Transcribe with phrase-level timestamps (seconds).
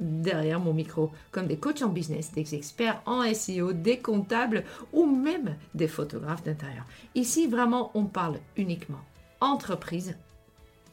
[0.00, 5.06] derrière mon micro, comme des coachs en business, des experts en SEO, des comptables ou
[5.06, 6.84] même des photographes d'intérieur.
[7.14, 9.00] Ici, vraiment, on parle uniquement
[9.40, 10.16] entreprise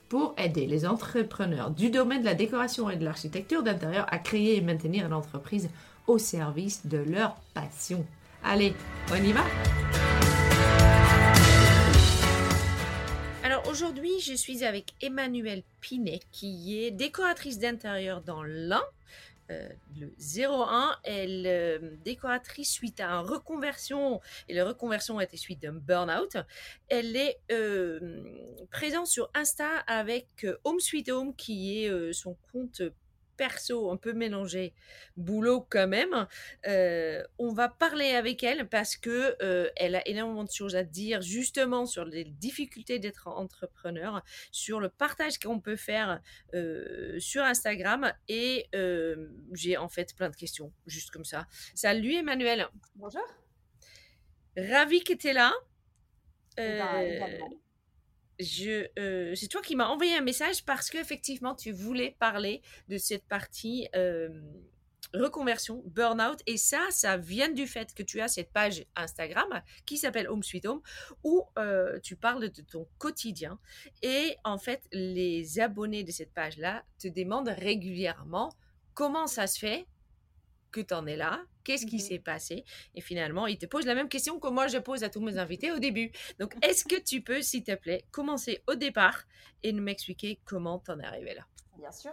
[0.10, 4.58] pour aider les entrepreneurs du domaine de la décoration et de l'architecture d'intérieur à créer
[4.58, 5.70] et maintenir l'entreprise
[6.08, 8.06] au service de leur passion.
[8.44, 8.74] Allez,
[9.12, 9.44] on y va?
[13.72, 18.84] Aujourd'hui, je suis avec Emmanuelle Pinet qui est décoratrice d'intérieur dans l'Ain
[19.50, 25.36] euh, le 01, elle euh, décoratrice suite à une reconversion, et la reconversion a été
[25.36, 26.38] suite d'un burn-out.
[26.88, 28.24] Elle est euh,
[28.72, 32.82] présente sur Insta avec Home Sweet Home, qui est son compte
[33.38, 34.74] perso un peu mélangé,
[35.18, 36.28] boulot quand même.
[36.68, 40.84] Euh, on va parler avec elle parce que euh, elle a énormément de choses à
[40.84, 46.22] dire justement sur les difficultés d'être entrepreneur, sur le partage qu'on peut faire
[46.54, 48.68] euh, sur Instagram et
[49.54, 51.48] j'ai en fait plein de questions juste comme ça.
[51.76, 52.68] Salut Emmanuel.
[52.96, 53.26] Bonjour.
[54.58, 55.54] Ravi que tu es là.
[56.58, 56.80] Eh
[59.00, 63.26] euh, c'est toi qui m'as envoyé un message parce qu'effectivement, tu voulais parler de cette
[63.26, 64.30] partie euh,
[65.14, 66.40] reconversion, burn-out.
[66.48, 70.44] Et ça, ça vient du fait que tu as cette page Instagram qui s'appelle Home
[70.44, 70.82] Sweet Home
[71.24, 73.60] où euh, tu parles de ton quotidien.
[74.02, 78.52] Et en fait, les abonnés de cette page-là te demandent régulièrement
[78.94, 79.88] comment ça se fait
[80.72, 82.66] que tu en es là, qu'est-ce qui mmh s'est passé?
[82.96, 85.38] Et finalement, il te pose la même question que moi je pose à tous mes
[85.38, 86.12] invités au début.
[86.40, 89.24] Donc, est-ce que tu peux, s'il te plaît, commencer au départ
[89.64, 91.46] et nous m'expliquer comment tu en es arrivé là?
[91.78, 92.12] Bien sûr.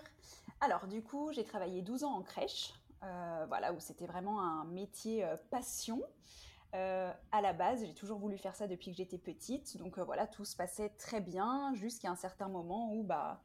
[0.60, 2.72] Alors, du coup, j'ai travaillé 12 ans en crèche,
[3.04, 6.02] euh, voilà, où c'était vraiment un métier euh, passion.
[6.74, 9.76] Euh, à la base, j'ai toujours voulu faire ça depuis que j'étais petite.
[9.78, 13.40] Donc voilà, tout se passait très bien jusqu'à un certain moment où bah,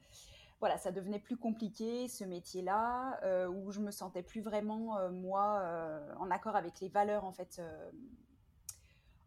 [0.64, 5.12] voilà, ça devenait plus compliqué ce métier-là, euh, où je me sentais plus vraiment euh,
[5.12, 7.62] moi euh, en accord avec les valeurs en fait,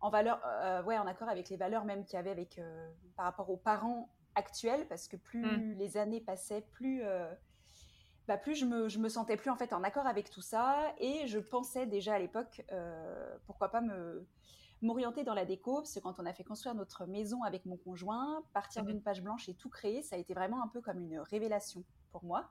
[0.01, 0.41] en valeur,
[0.87, 2.59] ouais, en accord avec les valeurs même qu'il y avait avec
[3.17, 5.75] par rapport aux parents actuels, parce que plus mmh.
[5.75, 7.03] les années passaient, plus
[8.27, 10.95] bah, plus je me, je me sentais plus en fait en accord avec tout ça,
[10.97, 12.65] et je pensais déjà à l'époque,
[13.45, 14.27] pourquoi pas me
[14.83, 17.77] m'orienter dans la déco, parce que quand on a fait construire notre maison avec mon
[17.77, 18.93] conjoint, partir mhm.
[18.93, 21.85] d'une page blanche et tout créer, ça a été vraiment un peu comme une révélation
[22.13, 22.51] pour moi.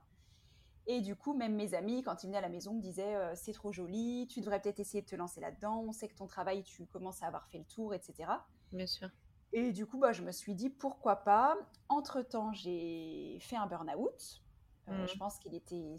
[0.88, 3.34] Et du coup, même mes amis, quand ils venaient à la maison, me disaient euh,
[3.34, 6.26] c'est trop joli, tu devrais peut-être essayer de te lancer là-dedans, on sait que ton
[6.26, 8.30] travail, tu commences à avoir fait le tour, etc.
[8.72, 9.08] Bien sûr.
[9.52, 11.56] Et du coup, bah, je me suis dit pourquoi pas.
[11.88, 14.42] Entre-temps, j'ai fait un burn-out.
[14.88, 15.08] Euh, mhm.
[15.08, 15.96] Je pense qu'il était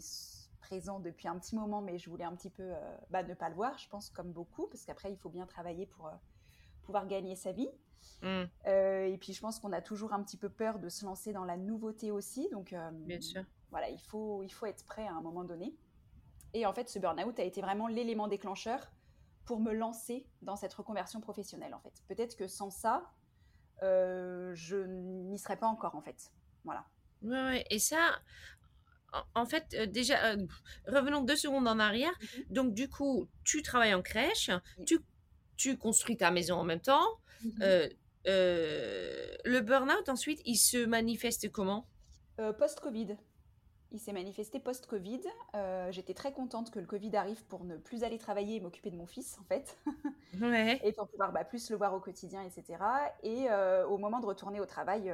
[0.58, 3.48] présent depuis un petit moment, mais je voulais un petit peu euh, bah, ne pas
[3.48, 6.12] le voir, je pense, comme beaucoup, parce qu'après, il faut bien travailler pour euh,
[6.82, 7.70] pouvoir gagner sa vie.
[8.22, 8.44] Mm.
[8.66, 11.32] Euh, et puis, je pense qu'on a toujours un petit peu peur de se lancer
[11.32, 12.48] dans la nouveauté aussi.
[12.50, 13.44] Donc, bien sûr.
[13.70, 15.74] voilà, il faut, il faut être prêt à un moment donné.
[16.54, 18.90] Et en fait, ce burn-out a été vraiment l'élément déclencheur
[19.44, 22.02] pour me lancer dans cette reconversion professionnelle, en fait.
[22.08, 23.10] Peut-être que sans ça,
[23.82, 26.32] je n'y serais pas encore, en fait.
[26.64, 26.84] Voilà.
[27.22, 28.20] Ouais, et ça,
[29.34, 30.46] en fait, euh, déjà, euh,
[30.86, 32.12] revenons deux secondes en arrière.
[32.20, 32.44] Mhm.
[32.50, 34.50] Donc, du coup, tu travailles en crèche,
[34.86, 35.00] tu,
[35.56, 37.06] tu construis ta maison en même temps.
[37.44, 37.88] Mhm.
[38.26, 41.86] Euh, le burn-out, ensuite, il se manifeste comment?
[42.36, 43.16] Post-Covid.
[43.90, 45.22] Il s'est manifesté post-Covid.
[45.90, 48.96] J'étais très contente que le Covid arrive pour ne plus aller travailler et m'occuper de
[48.96, 49.76] mon fils, en fait.
[50.42, 50.78] Ouais.
[50.84, 52.78] et pour pouvoir bah, plus le voir au quotidien, etc.
[53.22, 53.48] Et
[53.88, 55.12] au moment de retourner au travail,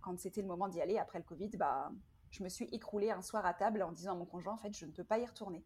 [0.00, 1.90] quand c'était le moment d'y aller après le Covid, bah,
[2.32, 4.76] je me suis écroulée un soir à table en disant à mon conjoint, en fait,
[4.76, 5.64] je ne peux pas y retourner.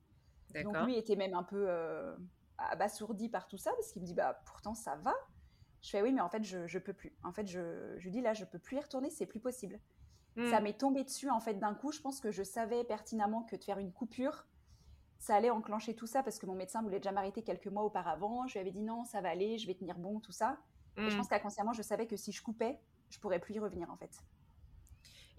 [0.62, 2.16] Donc lui était même un peu euh,
[2.58, 5.14] abasourdi par tout ça, parce qu'il me dit, bah pourtant ça va.
[5.82, 7.14] Je fais, oui, mais en fait, je ne peux plus.
[7.22, 9.78] En fait, je, je dis, là, je peux plus y retourner, c'est plus possible.
[10.34, 10.50] Hmm.
[10.50, 11.92] Ça m'est tombé dessus, en fait, d'un coup.
[11.92, 14.46] Je pense que je savais pertinemment que de faire une coupure,
[15.18, 18.46] ça allait enclencher tout ça, parce que mon médecin voulait déjà m'arrêter quelques mois auparavant.
[18.46, 20.58] Je lui avais dit, non, ça va aller, je vais tenir bon, tout ça.
[20.96, 21.18] Et je hmm.
[21.18, 22.80] pense qu'inconsciemment, je savais que si je coupais,
[23.10, 24.18] je pourrais plus y revenir en fait.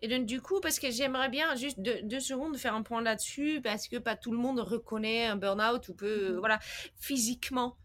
[0.02, 3.62] Et donc, du coup, parce que j'aimerais bien juste deux, secondes faire un point là-dessus,
[3.64, 6.40] parce que pas tout le monde reconnaît un burn-out ou peut, mhm.
[6.40, 6.60] voilà,
[7.00, 7.78] physiquement.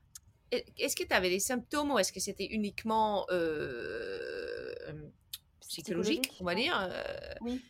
[0.50, 4.74] Est-ce que tu avais des symptômes ou est-ce que c'était uniquement euh,
[5.60, 7.34] psychologique, on va dire euh?
[7.40, 7.64] Oui.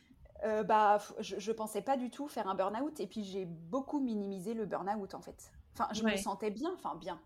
[0.44, 4.00] Euh, bah, je, je pensais pas du tout faire un burn-out et puis j'ai beaucoup
[4.00, 5.52] minimisé le burn-out en fait.
[5.74, 7.20] Enfin, je me sentais bien, enfin bien.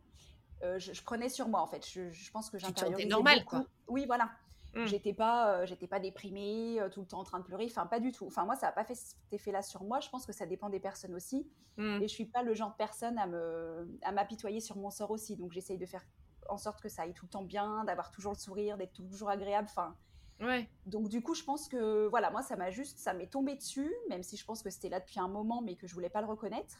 [0.60, 1.86] je, prenais sur moi en fait.
[1.88, 3.64] Je, pense que j'intériorisais normal quoi.
[3.88, 4.30] Oui, voilà.
[4.76, 4.86] Mmh.
[4.86, 7.64] J'étais pas, euh, j'étais pas déprimée, euh, tout le temps en train de pleurer.
[7.64, 8.26] Enfin, pas du tout.
[8.26, 10.00] Enfin, moi, ça n'a pas fait cet effet-là sur moi.
[10.00, 11.48] Je pense que ça dépend des personnes aussi.
[11.78, 12.02] Mmh.
[12.02, 15.10] Et je suis pas le genre de personne à me, à m'apitoyer sur mon sort
[15.10, 15.36] aussi.
[15.36, 16.04] Donc, j'essaye de faire
[16.50, 19.30] en sorte que ça aille tout le temps bien, d'avoir toujours le sourire, d'être toujours
[19.30, 19.68] agréable.
[19.70, 19.96] Enfin.
[20.40, 20.68] Ouais.
[20.84, 23.90] Donc du coup, je pense que voilà, moi, ça m'a juste, ça m'est tombé dessus,
[24.10, 26.20] même si je pense que c'était là depuis un moment, mais que je voulais pas
[26.20, 26.76] le reconnaître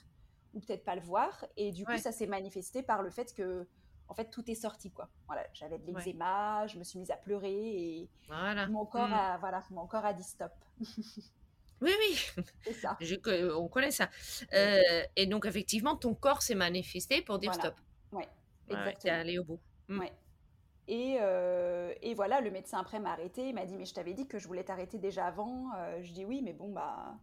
[0.53, 1.47] ou peut-être pas le voir.
[1.57, 3.67] Et du coup, ça s'est manifesté par le fait que
[4.09, 5.09] en fait, tout est sorti, quoi.
[5.27, 8.09] Voilà, j'avais de l'eczéma, je me suis mise à pleurer et
[8.69, 9.13] mon corps, mm.
[9.13, 10.53] a, voilà, mon corps a dit stop.
[11.81, 12.45] oui, oui.
[12.63, 12.97] C'est ça.
[13.57, 14.09] on connaît ça.
[14.53, 17.75] Euh, et donc, effectivement, ton corps s'est manifesté pour dire stop.
[18.13, 18.25] Oui,
[18.69, 19.15] exactement.
[19.15, 19.61] Ouais, allé au bout.
[19.89, 20.01] Mm.
[20.01, 20.13] Ouais.
[20.89, 23.49] Et, euh, et, voilà, le médecin après m'a arrêté.
[23.49, 25.73] Il m'a dit, mais je t'avais dit que je voulais t'arrêter déjà avant.
[25.77, 27.17] Euh, je dis oui, mais bon, bah.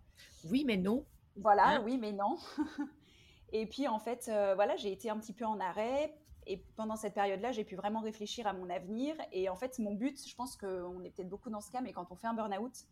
[0.44, 1.06] Oui, mais non.
[1.38, 1.82] Voilà, hein?
[1.86, 2.38] oui, mais non.
[3.54, 6.14] et puis, en fait, voilà, j'ai été un petit peu en arrêt
[6.48, 9.16] et pendant cette période-là, j'ai pu vraiment réfléchir à mon avenir.
[9.32, 11.94] Et en fait, mon but, je pense qu'on est peut-être beaucoup dans ce cas, mais
[11.94, 12.86] quand on fait un burn-out,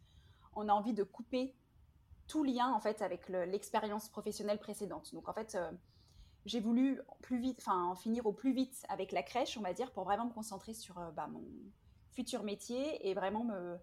[0.55, 1.55] on a envie de couper
[2.27, 5.13] tout lien en fait avec l'expérience professionnelle précédente.
[5.13, 5.71] Donc en fait, euh,
[6.45, 9.73] j'ai voulu plus vite, enfin en finir au plus vite avec la crèche, on va
[9.73, 11.43] dire, pour vraiment me concentrer sur euh, bah, mon
[12.11, 13.77] futur métier et vraiment me,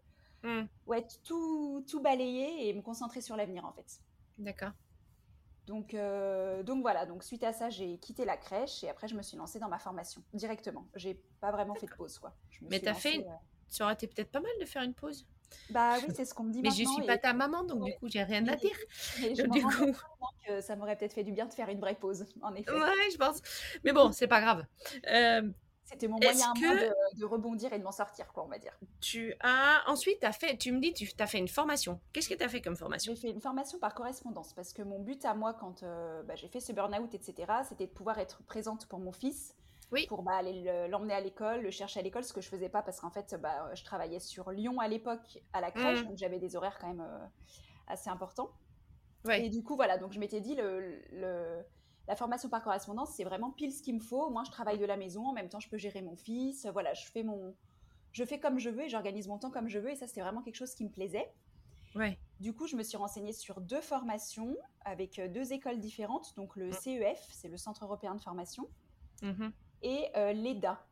[0.45, 0.67] mmh.
[0.87, 4.01] ouais, tout, tout balayer et me concentrer sur l'avenir en fait.
[4.39, 4.73] D'accord.
[5.69, 9.15] Donc, euh, donc voilà, donc suite à ça, j'ai quitté la crèche et après je
[9.15, 10.89] me suis lancée dans ma formation directement.
[10.95, 12.35] J'ai pas vraiment fait de pause quoi.
[12.63, 13.31] Mais t'as fait, euh,
[13.69, 15.27] ça aurait été peut-être pas mal de faire une pause.
[15.71, 17.93] Bah oui, c'est ce qu'on me dit Mais je suis pas ta maman, donc du
[17.97, 18.77] coup j'ai rien à dire.
[19.21, 19.93] du coup,
[20.47, 22.71] que ça m'aurait peut-être fait du bien de faire une vraie pause, en effet.
[22.71, 23.43] Ouais, je pense.
[23.85, 24.65] Mais bon, c'est pas grave.
[25.07, 25.43] Euh,
[25.89, 28.79] c'était mon moyen de, rebondir et de m'en sortir, quoi, on va dire.
[29.01, 31.99] Tu as ensuite, as fait, tu me dis, tu as fait une formation.
[32.13, 33.15] Qu'est-ce que tu as fait comme formation?
[33.15, 36.35] J'ai fait une formation par correspondance parce que mon but à moi, quand euh, bah,
[36.35, 39.55] j'ai fait ce burn-out, etc., c'était de pouvoir être présente pour mon fils.
[39.91, 40.07] Oui.
[40.07, 42.83] Pour bah, aller l'emmener à l'école, le chercher à l'école, ce que je faisais pas
[42.83, 46.09] parce qu'en fait, bah, je travaillais sur Lyon à l'époque à la crèche, mmh.
[46.09, 47.27] donc j'avais des horaires quand même euh,
[47.87, 48.51] assez importants.
[49.25, 49.47] Ouais.
[49.47, 51.65] Et du coup, voilà, donc je m'étais dit, le, le
[52.09, 54.31] la formation par correspondance, c'est vraiment pile ce qu'il me faut.
[54.31, 56.67] Moi, je travaille de la maison, en même temps, je peux gérer mon fils.
[56.73, 57.55] Voilà, je fais mon,
[58.13, 59.91] je fais comme je veux et j'organise mon temps comme je veux.
[59.91, 61.31] Et ça, c'était vraiment quelque chose qui me plaisait.
[61.95, 62.19] Ouais.
[62.41, 64.57] Du coup, je me suis renseignée sur deux formations
[64.87, 66.35] avec euh, deux écoles différentes.
[66.37, 68.67] Donc, le CEF, c'est le Centre européen de formation,
[69.23, 69.53] mm-hmm.
[69.83, 70.83] et euh, l'EDA.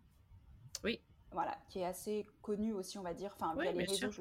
[0.85, 1.01] Oui.
[1.33, 3.35] Voilà, qui est assez connu aussi, on va dire.
[3.37, 4.21] Enfin, via les réseaux, je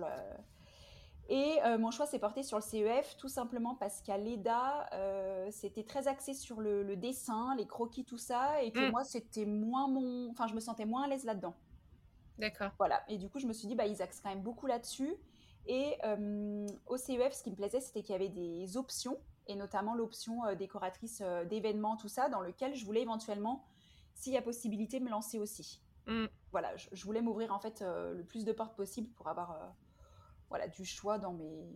[1.27, 5.47] et euh, mon choix s'est porté sur le CEF, tout simplement parce qu'à l'EDA, euh,
[5.51, 8.91] c'était très axé sur le, dessin, les croquis, tout ça, et que mm.
[8.91, 10.29] moi, c'était moins mon.
[10.29, 11.55] Enfin, je me sentais moins à l'aise là-dedans.
[12.37, 12.71] D'accord.
[12.77, 13.03] Voilà.
[13.07, 15.15] Et du coup, je me suis dit, bah, ils axent quand même beaucoup là-dessus.
[15.65, 19.17] Et euh, au CEF, ce qui me plaisait, c'était qu'il y avait des options,
[19.47, 23.65] et notamment l'option décoratrice d'événements, tout ça, dans lequel je voulais éventuellement,
[24.13, 25.81] s'il y a possibilité, me lancer aussi.
[26.05, 26.25] Mm.
[26.51, 29.73] Voilà, je, je voulais m'ouvrir en fait le plus de portes possible pour avoir
[30.49, 31.67] voilà, du choix dans mes,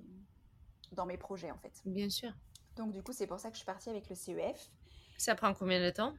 [0.91, 1.81] dans mes projets en fait.
[1.85, 2.31] Bien sûr.
[2.75, 4.69] Donc du coup, c'est pour ça que je suis partie avec le CEF.
[5.17, 6.13] Ça prend combien de temps?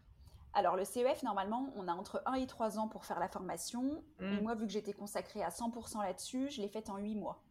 [0.52, 4.02] Alors, le CEF, normalement, on a entre 1 et 3 ans pour faire la formation.
[4.21, 4.42] Et hmm.
[4.42, 7.42] moi, vu que j'étais consacrée à 100% là-dessus, je l'ai faite en 8 mois.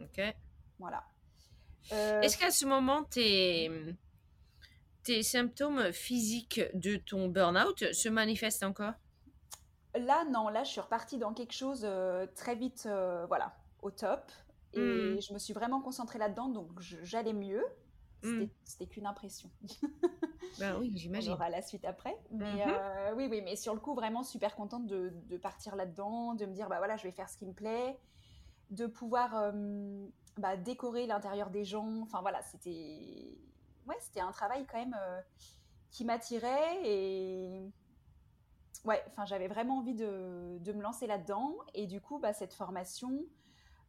[0.00, 0.20] Ok.
[0.78, 1.04] Voilà.
[1.92, 3.70] Euh, Est-ce qu'à ce moment, tes,
[5.02, 8.94] tes symptômes physiques de ton burn-out se manifestent encore?
[9.96, 10.48] Là, non.
[10.48, 14.30] Là, je suis repartie dans quelque chose euh, très vite, euh, voilà, au top.
[14.72, 15.20] Et hmm.
[15.20, 17.64] je me suis vraiment concentrée là-dedans, donc j'allais mieux.
[18.64, 18.88] C'était hmm.
[18.88, 19.50] qu'une impression.
[20.58, 21.32] ben oui, j'imagine.
[21.32, 22.16] On aura la suite après.
[22.30, 22.74] Mais mhm.
[22.74, 26.46] euh, oui, oui, mais sur le coup, vraiment super contente de, de partir là-dedans, de
[26.46, 27.98] me dire, bah voilà, je vais faire ce qui me plaît,
[28.70, 30.06] de pouvoir euh,
[30.38, 32.02] bah, décorer l'intérieur des gens.
[32.02, 33.38] Enfin voilà, c'était
[33.86, 35.20] ouais, c'était un travail quand même euh,
[35.90, 37.62] qui m'attirait et
[38.84, 41.54] ouais, enfin j'avais vraiment envie de, de me lancer là-dedans.
[41.74, 43.24] Et du coup, bah, cette formation,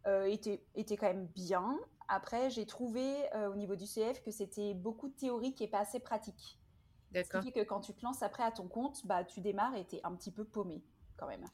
[0.05, 1.77] était, était quand même bien.
[2.07, 5.79] Après, j'ai trouvé euh, au niveau du CF que c'était beaucoup de théorique et pas
[5.79, 6.57] assez pratique.
[7.11, 7.41] D'accord.
[7.41, 9.75] Ce qui fait que quand tu te lances après à ton compte, bah, tu démarres
[9.75, 10.83] et tu es un petit peu paumé
[11.17, 11.45] quand même.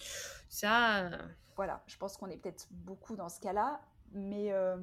[0.49, 1.09] Ça.
[1.55, 3.81] Voilà, je pense qu'on est peut-être beaucoup dans ce cas-là.
[4.11, 4.51] Mais.
[4.51, 4.77] Euh,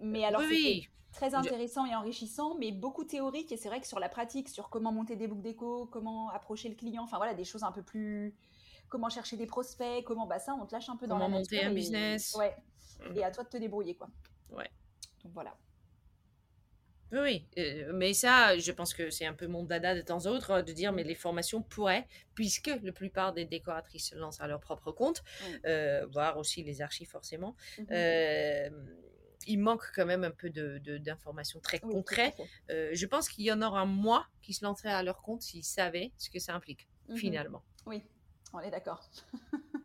[0.00, 0.88] mais alors, oui.
[1.12, 3.52] très intéressant et enrichissant, mais beaucoup théorique.
[3.52, 6.68] Et c'est vrai que sur la pratique, sur comment monter des boucles d'écho, comment approcher
[6.68, 8.34] le client, enfin voilà, des choses un peu plus
[8.92, 11.64] comment chercher des prospects, comment bah ça, on te lâche un peu dans la monter
[11.64, 12.34] un business.
[12.38, 12.54] Ouais.
[13.00, 13.16] Mmh.
[13.16, 14.08] Et à toi de te débrouiller, quoi.
[14.50, 14.70] Ouais.
[15.24, 15.56] Donc voilà.
[17.10, 20.30] Oui, euh, mais ça, je pense que c'est un peu mon dada de temps en
[20.30, 24.46] autre de dire, mais les formations pourraient, puisque la plupart des décoratrices se lancent à
[24.46, 25.24] leur propre compte,
[25.64, 27.56] euh, voire aussi les archives forcément.
[27.78, 28.70] Mmh euh,
[29.48, 32.40] il manque quand même un peu d'informations de, très concrètes.
[32.68, 36.12] je pense qu'il y en aura moins qui se lanceraient à leur compte s'ils savaient
[36.16, 37.64] ce que ça implique, mmh finalement.
[37.86, 38.04] Oui,
[38.52, 39.08] on est d'accord.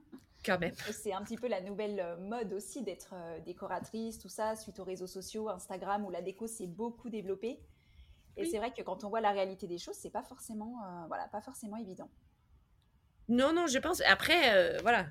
[0.55, 0.73] même.
[0.91, 4.79] C'est un petit peu la nouvelle euh, mode aussi d'être euh, décoratrice, tout ça, suite
[4.79, 7.59] aux réseaux sociaux, Instagram, où la déco s'est beaucoup développée.
[8.37, 11.07] Et c'est vrai que quand on voit la réalité des choses, c'est pas forcément, euh,
[11.07, 12.09] voilà, pas forcément évident.
[13.27, 14.01] Non, non, je pense.
[14.01, 15.07] Après, voilà.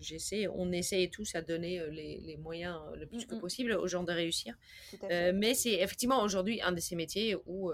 [0.00, 4.12] j'essaie, on essaie tous à donner les, moyens le plus que possible aux gens de
[4.12, 4.54] réussir.
[5.10, 7.72] mais c'est effectivement aujourd'hui un de ces métiers où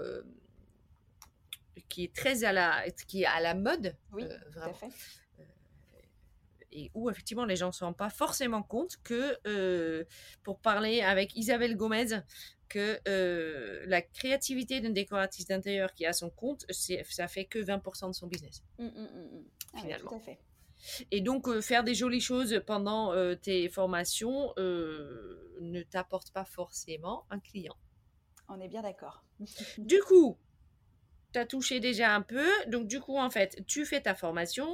[1.89, 3.95] qui est très à la, qui est à la mode.
[4.11, 4.23] Oui,
[4.53, 4.89] tout à fait
[6.71, 10.05] et où effectivement les gens ne se rendent pas forcément compte que, euh,
[10.43, 12.21] pour parler avec Isabelle Gomez,
[12.69, 18.07] que euh, la créativité d'un décoratrice d'intérieur qui a son compte, ça fait que 20%
[18.07, 18.63] de son business.
[18.79, 20.09] Mmh, mmh, mmh, ah finalement.
[20.09, 20.39] tout à fait.
[21.11, 27.39] Et donc, euh, faire des jolies choses pendant tes formations ne t'apporte pas forcément un
[27.39, 27.75] client.
[28.47, 29.23] On est bien d'accord.
[29.77, 30.37] du coup,
[31.39, 32.47] as touché déjà un peu.
[32.67, 34.67] Donc, du coup, en fait, tu fais ta formation,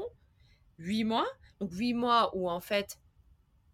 [0.80, 1.28] 8 mois.
[1.60, 3.00] Donc, 8 mois où, en fait,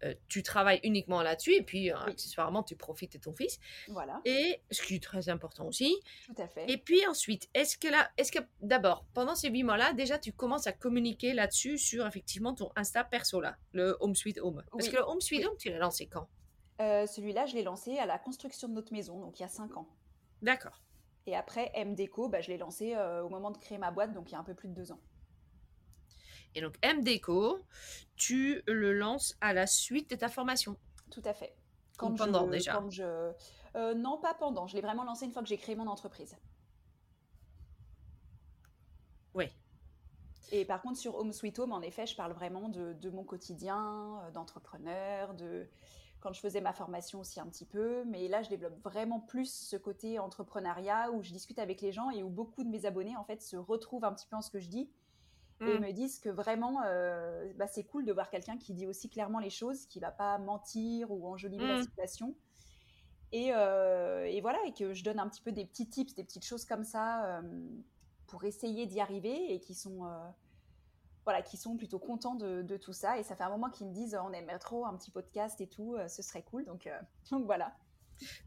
[0.02, 3.58] euh, tu travailles uniquement là-dessus et puis, euh, accessoirement, tu profites de ton fils.
[3.88, 4.20] Voilà.
[4.24, 5.96] Et ce qui est très important aussi.
[6.26, 6.70] Tout à fait.
[6.70, 10.32] Et puis ensuite, est-ce que là, est-ce que d'abord, pendant ces 8 mois-là, déjà, tu
[10.32, 14.62] commences à communiquer là-dessus sur effectivement ton Insta perso là, le Home Sweet Home?
[14.72, 16.28] Parce que le Home Sweet Home, tu l'as lancé quand?
[16.80, 19.48] Euh, Celui-là, je l'ai lancé à la construction de notre maison, donc il y a
[19.48, 19.88] 5 ans.
[20.42, 20.82] D'accord.
[21.26, 24.32] Et après, MDeco, bah, je l'ai lancé au moment de créer ma boîte, donc il
[24.32, 25.00] y a un peu plus de 2 ans.
[26.54, 27.58] Et donc MDeco,
[28.16, 30.76] tu le lances à la suite de ta formation.
[31.10, 31.56] Tout à fait.
[31.96, 34.66] Quand pendant déjà euh, Non, pas pendant.
[34.66, 36.36] Je l'ai vraiment lancé une fois que j'ai créé mon entreprise.
[39.34, 39.46] Oui.
[40.52, 44.20] Et par contre, sur Home Sweet Home, en effet, je parle vraiment de, mon quotidien,
[44.22, 45.68] euh, d'entrepreneur, de
[46.24, 48.02] quand je faisais ma formation aussi un petit peu.
[48.06, 52.10] Mais là, je développe vraiment plus ce côté entrepreneuriat où je discute avec les gens
[52.10, 54.50] et où beaucoup de mes abonnés, en fait, se retrouvent un petit peu en ce
[54.50, 54.90] que je dis
[55.60, 55.82] et mmh.
[55.82, 59.38] me disent que vraiment, euh, bah, c'est cool de voir quelqu'un qui dit aussi clairement
[59.38, 61.82] les choses, qui va pas mentir ou enjoliver la mmh.
[61.82, 62.34] situation.
[63.32, 66.24] Et, euh, et, voilà, et que je donne un petit peu des petits tips, des
[66.24, 67.42] petites choses comme ça euh,
[68.26, 70.08] pour essayer d'y arriver et qui sont,
[71.24, 73.18] voilà, qui sont plutôt contents de, de, tout ça.
[73.18, 75.66] Et ça fait un moment qu'ils me disent on aimerait trop un petit podcast et
[75.66, 76.64] tout, ce serait cool.
[76.64, 76.88] Donc,
[77.30, 77.74] donc voilà.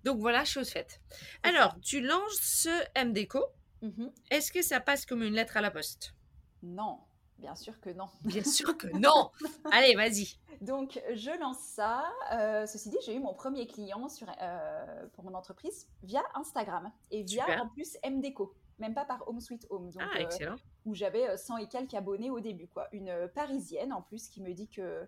[0.03, 1.01] Donc voilà, chose faite.
[1.43, 3.45] Alors, tu lances ce MDCO.
[3.81, 6.15] Mmh Est-ce que ça passe comme une lettre à la poste?
[6.63, 6.99] Non,
[7.37, 8.07] bien sûr que non.
[8.23, 9.31] Bien sûr que non.
[9.71, 10.37] Allez, vas-y.
[10.61, 12.03] Donc, je lance ça.
[12.33, 16.91] Euh, ceci dit, j'ai eu mon premier client sur, euh, pour mon entreprise via Instagram
[17.11, 19.89] et via en plus MDeco, même pas par Home Sweet Home.
[19.89, 20.55] Donc, ah, excellent.
[20.85, 22.87] où j'avais 100 et quelques abonnés au début, quoi.
[22.91, 25.07] Une parisienne en plus qui me dit que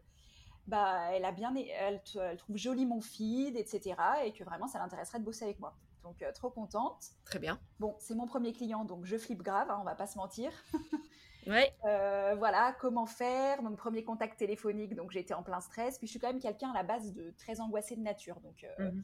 [0.67, 3.95] bah, elle a bien, elle, elle trouve joli mon feed, etc.
[4.25, 5.75] Et que vraiment, ça l'intéresserait de bosser avec moi.
[6.03, 7.03] Donc, trop contente.
[7.25, 7.59] Très bien.
[7.79, 10.51] Bon, c'est mon premier client, donc je flippe grave, hein, on va pas se mentir.
[11.47, 11.73] Ouais.
[11.85, 13.63] Euh, voilà, comment faire?
[13.63, 15.97] Donc, premier contact téléphonique, donc j'étais en plein stress.
[15.97, 18.39] Puis, je suis quand même quelqu'un à la base de très angoissé de nature.
[18.41, 19.03] Donc, euh, mhm.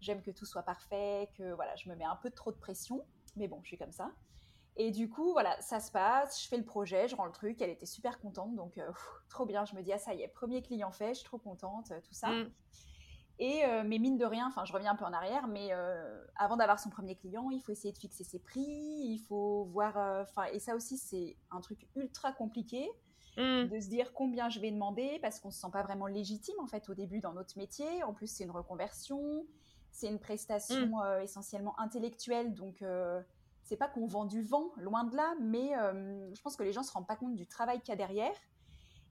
[0.00, 3.04] j'aime que tout soit parfait, que voilà, je me mets un peu trop de pression.
[3.36, 4.10] Mais bon, je suis comme ça.
[4.78, 6.42] Et du coup, voilà, ça se passe.
[6.42, 7.60] Je fais le projet, je rends le truc.
[7.62, 8.54] Elle était super contente.
[8.54, 8.90] Donc, euh,
[9.28, 9.64] trop bien.
[9.64, 12.14] Je me dis, ah, ça y est, premier client fait, je suis trop contente, tout
[12.14, 12.28] ça.
[12.28, 12.50] Mm.
[13.38, 16.24] Et euh, mais mine de rien, enfin je reviens un peu en arrière, mais euh,
[16.36, 19.98] avant d'avoir son premier client, il faut essayer de fixer ses prix, il faut voir,
[19.98, 22.88] euh, enfin et ça aussi c'est un truc ultra compliqué
[23.36, 23.66] mmh.
[23.66, 26.66] de se dire combien je vais demander parce qu'on se sent pas vraiment légitime en
[26.66, 28.02] fait au début dans notre métier.
[28.04, 29.46] En plus c'est une reconversion,
[29.96, 31.22] c'est une prestation mmh.
[31.22, 32.84] essentiellement intellectuelle, donc
[33.62, 35.70] c'est pas qu'on vend du vent, loin de là, mais
[36.34, 38.34] je pense que les gens se rendent pas compte du travail qu'il y a derrière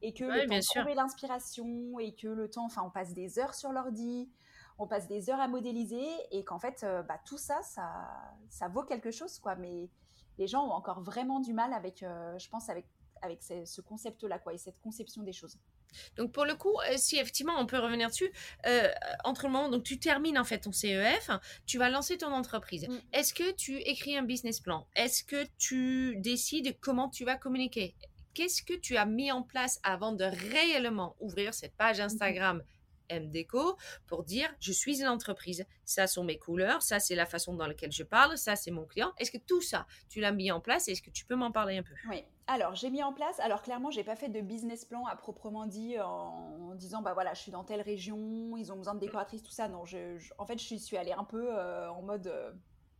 [0.01, 3.39] et que le temps de trouver l'inspiration et que le temps, enfin, on passe des
[3.39, 4.29] heures sur l'ordi,
[4.77, 8.07] on passe des heures à modéliser et qu'en fait, euh, bah, tout ça, ça,
[8.49, 9.55] ça vaut quelque chose, quoi.
[9.55, 9.89] Mais
[10.37, 12.85] les gens ont encore vraiment du mal avec, euh, je pense, avec,
[13.21, 15.57] avec ce, concept-là, quoi, et cette conception des choses.
[16.17, 18.31] Donc pour le coup, euh, si effectivement on peut revenir dessus,
[19.23, 21.29] entre le moment donc tu termines en fait ton CEF,
[21.65, 22.87] tu vas lancer ton entreprise.
[22.87, 22.97] Mm.
[23.13, 24.87] Est-ce que tu écris un business plan?
[24.95, 27.95] Est-ce que tu décides comment tu vas communiquer?
[28.35, 32.05] Qu'est-ce que tu as mis en place avant de réellement ouvrir cette page mhm.
[32.05, 32.63] Instagram
[33.09, 37.53] MDeco pour dire je suis une entreprise, ça sont mes couleurs, ça c'est la façon
[37.53, 39.13] dans laquelle je parle, ça c'est mon client.
[39.17, 41.77] Est-ce que tout ça, tu l'as mis en place Est-ce que tu peux m'en parler
[41.77, 41.93] un peu?
[42.09, 42.25] Oui.
[42.47, 43.39] Alors j'ai mis en place.
[43.39, 47.33] Alors clairement, j'ai pas fait de business plan à proprement dit en, disant bah voilà,
[47.33, 49.67] je suis dans telle région, ils ont besoin de décoratrices, tout ça.
[49.67, 52.51] Non, je, en fait, je suis allée un peu euh, en mode euh,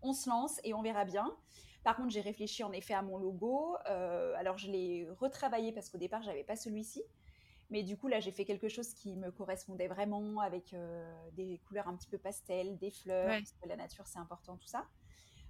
[0.01, 1.35] on se lance et on verra bien.
[1.83, 3.75] Par contre, j'ai réfléchi en effet à mon logo.
[3.87, 7.03] Euh, alors je l'ai retravaillé parce qu'au départ, j'avais pas celui-ci.
[7.69, 10.75] Mais du coup, là, j'ai fait quelque chose qui me correspondait vraiment avec
[11.33, 14.67] des couleurs un petit peu pastel, des fleurs, parce que la nature, c'est important, tout
[14.67, 14.85] ça.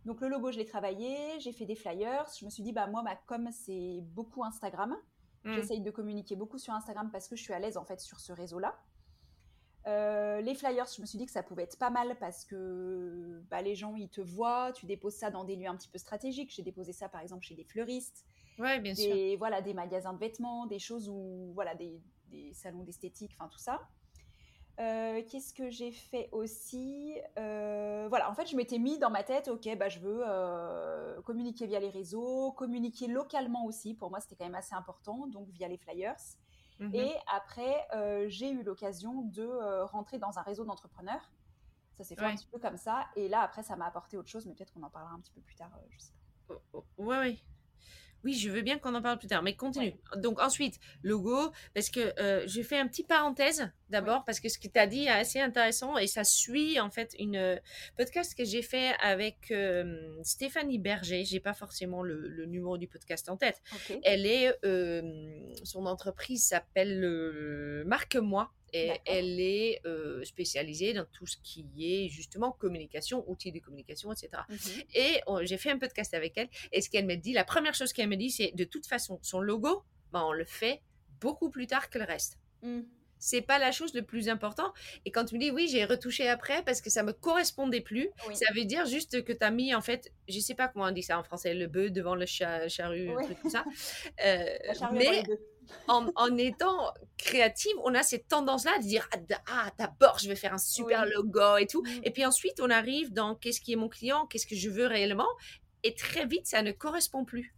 [0.05, 2.25] Donc, le logo, je l'ai travaillé, j'ai fait des flyers.
[2.39, 4.95] Je me suis dit, bah, moi, ma com, c'est beaucoup Instagram.
[5.43, 5.53] Hmm.
[5.53, 8.19] J'essaye de communiquer beaucoup sur Instagram parce que je suis à l'aise, en fait, sur
[8.19, 8.79] ce réseau-là.
[9.87, 13.43] Euh, les flyers, je me suis dit que ça pouvait être pas mal parce que
[13.49, 15.99] bah, les gens, ils te voient, tu déposes ça dans des lieux un petit peu
[15.99, 16.51] stratégiques.
[16.51, 18.25] J'ai déposé ça, par exemple, chez des fleuristes.
[18.57, 19.37] Ouais, bien des, sûr.
[19.37, 23.59] Voilà, des magasins de vêtements, des choses où, voilà, des, des salons d'esthétique, enfin tout
[23.59, 23.81] ça.
[24.79, 27.17] Euh, qu'est-ce que j'ai fait aussi?
[27.39, 31.21] Euh, Voilà, en fait, je m'étais mis dans ma tête, ok, bah, je veux euh,
[31.21, 33.93] communiquer via les réseaux, communiquer localement aussi.
[33.93, 36.15] Pour moi, c'était quand même assez important, donc via les flyers.
[36.79, 36.93] Mhm.
[36.93, 37.87] Et après,
[38.27, 41.31] j'ai eu l'occasion de rentrer dans un réseau d'entrepreneurs.
[41.97, 43.07] Ça s'est fait un petit peu comme ça.
[43.15, 45.31] Et là, après, ça m'a apporté autre chose, mais peut-être qu'on en parlera un petit
[45.31, 45.71] peu plus tard.
[45.89, 46.11] je sais
[46.47, 46.55] pas.
[46.73, 47.39] Oh, oh, ouais, ouais.
[48.25, 49.93] Oui, je veux bien qu'on en parle plus tard, mais continue.
[50.17, 54.57] Donc ensuite, logo, parce que euh, j'ai fait un petit parenthèse d'abord, parce que ce
[54.57, 57.55] que tu as dit est assez intéressant et ça suit en fait une euh,
[57.97, 61.23] podcast que j'ai fait avec euh, Stéphanie Berger.
[61.23, 63.61] J'ai pas forcément le, numéro du podcast en tête.
[64.03, 64.51] Elle est,
[65.63, 72.51] son entreprise s'appelle Marque-moi et elle est euh, spécialisée dans tout ce qui est justement
[72.51, 74.29] communication, outils de communication, etc.
[74.93, 76.49] Et j'ai fait un podcast avec elle.
[76.71, 79.19] Et ce qu'elle me dit, la première chose qu'elle me dit, c'est de toute façon,
[79.21, 80.81] son logo, ben, on le fait
[81.21, 82.37] beaucoup plus tard que le reste.
[82.61, 82.81] Mm.
[83.17, 84.73] C'est pas la chose le plus important.
[85.05, 88.09] Et quand tu me dis oui, j'ai retouché après parce que ça me correspondait plus,
[88.33, 90.91] ça veut dire juste que tu as mis en fait, je sais pas comment on
[90.91, 93.09] dit ça en français, le bœuf devant le charrue,
[93.41, 93.63] tout ça.
[94.25, 94.45] Euh,
[94.93, 95.23] mais
[95.87, 100.53] en, étant créative, on a cette tendance-là de dire ah, ah, d'abord je vais faire
[100.53, 102.01] un super logo et tout, mm.
[102.03, 104.87] et puis ensuite on arrive dans qu'est-ce qui est mon client, qu'est-ce que je veux
[104.87, 105.27] réellement,
[105.83, 107.55] et très vite ça ne correspond plus.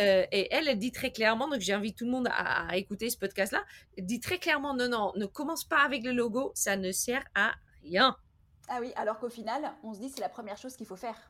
[0.00, 3.18] Euh, et elle, elle dit très clairement, donc j'invite tout le monde à, écouter ce
[3.18, 3.62] podcast-là,
[3.98, 7.52] dit très clairement non, non, ne commence pas avec le logo, ça ne sert à
[7.82, 8.16] rien.
[8.68, 11.29] Ah oui, alors qu'au final, on se dit c'est la première chose qu'il faut faire.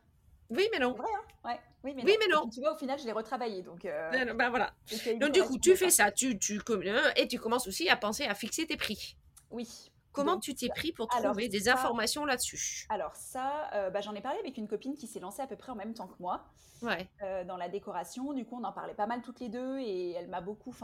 [0.51, 0.93] Oui, mais non.
[0.93, 1.59] Vrai, hein ouais.
[1.83, 2.47] Oui, mais, oui, mais non.
[2.49, 3.63] tu vois, au final, je l'ai retravaillé.
[3.63, 4.73] Donc, euh, ben, voilà.
[5.19, 6.11] Donc, du coup, tu fais ça.
[6.11, 9.17] Tu, tu, euh, et tu commences aussi à penser à fixer tes prix.
[9.49, 9.91] Oui.
[10.11, 12.85] Comment tu t'es pris pour trouver des informations là-dessus?
[12.89, 15.55] Alors ça, euh, bah, j'en ai parlé avec une copine qui s'est lancée à peu
[15.55, 16.43] près en même temps que moi
[16.81, 17.09] ouais.
[17.45, 18.33] dans la décoration.
[18.33, 20.75] Du coup, on en parlait pas mal toutes les deux et elle m'a beaucoup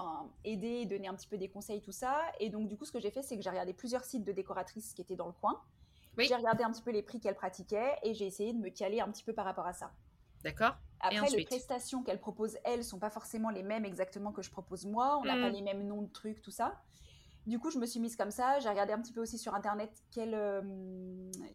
[0.45, 2.21] aidé et donné un petit peu des conseils, tout ça.
[2.39, 4.31] Et donc, du coup, ce que j'ai fait, c'est que j'ai regardé plusieurs sites de
[4.31, 5.61] décoratrices qui étaient dans le coin.
[6.17, 8.99] J'ai regardé un petit peu les prix qu'elle pratiquait et j'ai essayé de me caler
[8.99, 9.91] un petit peu par rapport à ça.
[10.43, 10.77] D'accord.
[10.99, 14.85] Après, les prestations qu'elle propose, elle, sont pas forcément les mêmes exactement que je propose
[14.85, 15.19] moi.
[15.19, 15.53] On n'a pas hmm.
[15.53, 16.81] les mêmes noms de trucs, tout ça.
[17.45, 18.59] Du coup, je me suis mise comme ça.
[18.59, 20.61] J'ai regardé un petit peu aussi sur Internet quel, euh,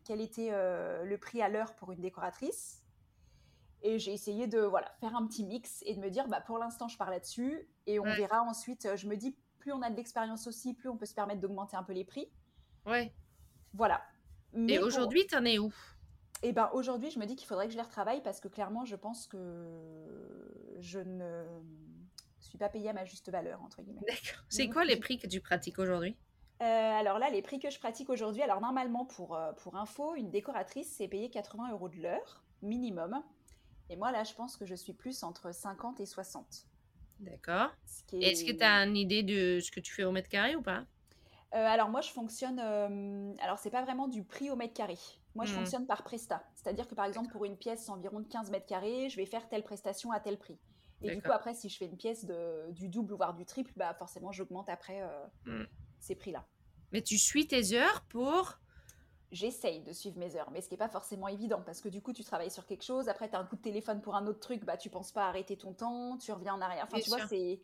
[0.05, 2.83] quel était euh, le prix à l'heure pour une décoratrice.
[3.83, 6.59] Et j'ai essayé de voilà, faire un petit mix et de me dire, bah, pour
[6.59, 7.69] l'instant, je pars là-dessus.
[7.87, 8.97] Et on verra ensuite.
[8.97, 11.77] Je me dis, plus on a de l'expérience aussi, plus on peut se permettre d'augmenter
[11.77, 12.31] un peu les prix.
[12.87, 13.13] Ouais.
[13.75, 14.03] Voilà.
[14.55, 15.73] Mais et aujourd'hui, tu en es où?
[16.43, 18.85] Eh ben aujourd'hui, je me dis qu'il faudrait que je les retravaille parce que clairement,
[18.85, 19.39] je pense que
[20.81, 21.45] je ne
[22.41, 24.01] suis pas payée à ma juste valeur, entre guillemets.
[24.07, 24.45] D'accord.
[24.49, 26.17] C'est quoi les prix que tu pratiques aujourd'hui?
[26.61, 30.15] Euh, alors là, les prix que je pratique aujourd'hui, alors normalement pour, euh, pour info,
[30.15, 33.23] une décoratrice, c'est payé 80 euros de l'heure, minimum.
[33.91, 36.67] Et moi là, je pense que je suis plus entre 50 et 60.
[37.21, 37.71] D'accord.
[38.13, 40.63] Est-ce que tu as une idée de ce que tu fais au mètre carré ou
[40.63, 40.85] pas?
[41.55, 44.97] Euh, alors moi je fonctionne, euh, alors c'est pas vraiment du prix au mètre carré.
[45.35, 45.57] Moi je hmm.
[45.57, 46.43] fonctionne par presta.
[46.55, 49.49] C'est-à-dire que par exemple pour une pièce environ de 15 mètres carrés, je vais faire
[49.49, 50.59] telle prestation à tel prix.
[51.03, 53.73] Et du coup après si je fais une pièce de, du double voire du triple,
[53.77, 55.67] bah forcément j'augmente après euh, hmm.
[56.01, 56.47] ces prix-là.
[56.93, 58.59] Mais tu suis tes heures pour
[59.31, 62.03] J'essaye de suivre mes heures, mais ce qui n'est pas forcément évident parce que du
[62.03, 64.27] coup tu travailles sur quelque chose, après tu as un coup de téléphone pour un
[64.27, 66.85] autre truc, bah tu penses pas arrêter ton temps, tu reviens en arrière.
[66.87, 67.61] Enfin tu vois c'est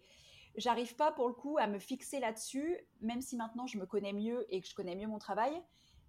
[0.56, 4.12] j'arrive pas pour le coup à me fixer là-dessus, même si maintenant je me connais
[4.12, 5.52] mieux et que je connais mieux mon travail.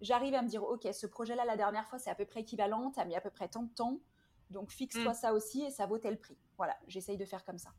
[0.00, 2.90] J'arrive à me dire, ok, ce projet-là, la dernière fois, c'est à peu près équivalent,
[2.90, 4.00] tu as mis à peu près tant de temps,
[4.48, 5.14] donc fixe-toi mm.
[5.14, 6.38] ça aussi et ça vaut tel prix.
[6.56, 7.70] Voilà, j'essaye de faire comme ça.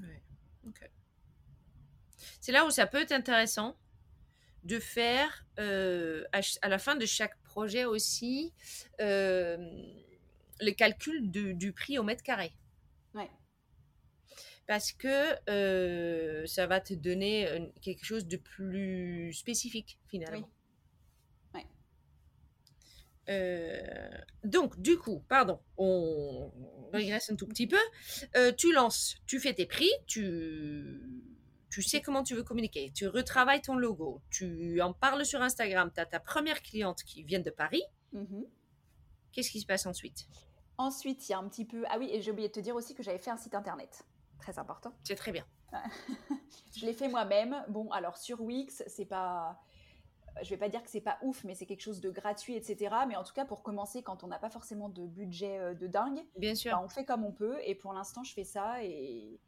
[0.00, 0.22] Ouais.
[2.40, 3.76] C'est là où ça peut être intéressant
[4.62, 8.54] de faire euh, à, la fin de chaque projet aussi
[9.00, 9.58] euh,
[10.60, 12.54] le calcul du prix au mètre carré.
[14.66, 20.48] Parce que ça va te donner quelque chose de plus spécifique finalement.
[24.44, 26.50] donc, du coup, pardon, on
[26.92, 28.52] régresse un tout petit peu.
[28.56, 31.00] tu lances, tu fais tes prix, tu,
[31.70, 35.90] tu sais comment tu veux communiquer, tu retravailles ton logo, tu en parles sur Instagram,
[35.92, 37.82] tu as ta première cliente qui vient de Paris.
[38.12, 38.42] Mmh
[39.32, 40.28] Qu'est-ce qui se passe ensuite?
[40.78, 41.82] Ensuite, il y a un petit peu.
[41.88, 44.04] Ah oui, et j'ai oublié de te dire aussi que j'avais fait un site internet.
[44.38, 44.92] Très important.
[45.04, 45.44] C'est très bien.
[46.76, 47.64] je l'ai fait moi-même.
[47.68, 49.60] Bon, alors sur Wix, c'est pas.
[50.42, 52.94] Je vais pas dire que c'est pas ouf, mais c'est quelque chose de gratuit, etc.
[53.06, 55.86] Mais en tout cas, pour commencer, quand on n'a pas forcément de budget euh, de
[55.86, 57.58] dingue, bien sûr, bah, on fait comme on peut.
[57.62, 59.40] Et pour l'instant, je fais ça et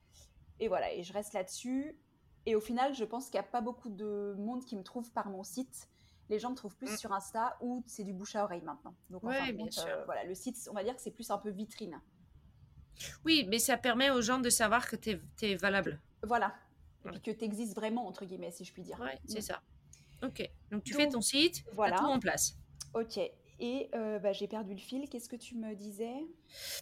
[0.61, 0.93] et voilà.
[0.93, 1.99] Et je reste là-dessus.
[2.47, 5.11] Et au final, je pense qu'il n'y a pas beaucoup de monde qui me trouve
[5.11, 5.89] par mon site
[6.29, 6.97] les gens me trouvent plus mm.
[6.97, 8.95] sur Insta ou c'est du bouche à oreille maintenant.
[9.11, 12.01] Donc, bien euh, voilà, le site, on va dire que c'est plus un peu vitrine.
[13.25, 16.01] Oui, mais ça permet aux gens de savoir que tu es, valable.
[16.23, 16.55] Voilà.
[17.13, 18.99] Et que tu existes vraiment, entre guillemets, si je puis dire.
[19.01, 19.43] Oui, c'est mm.
[19.43, 19.63] ça.
[20.23, 20.49] Ok.
[20.71, 21.97] Donc, tu fais ton site, voilà.
[21.97, 22.57] tout en place.
[22.95, 23.19] Ok.
[23.59, 25.09] Et euh, bah, j'ai perdu le fil.
[25.09, 26.25] Qu'est-ce que tu me disais?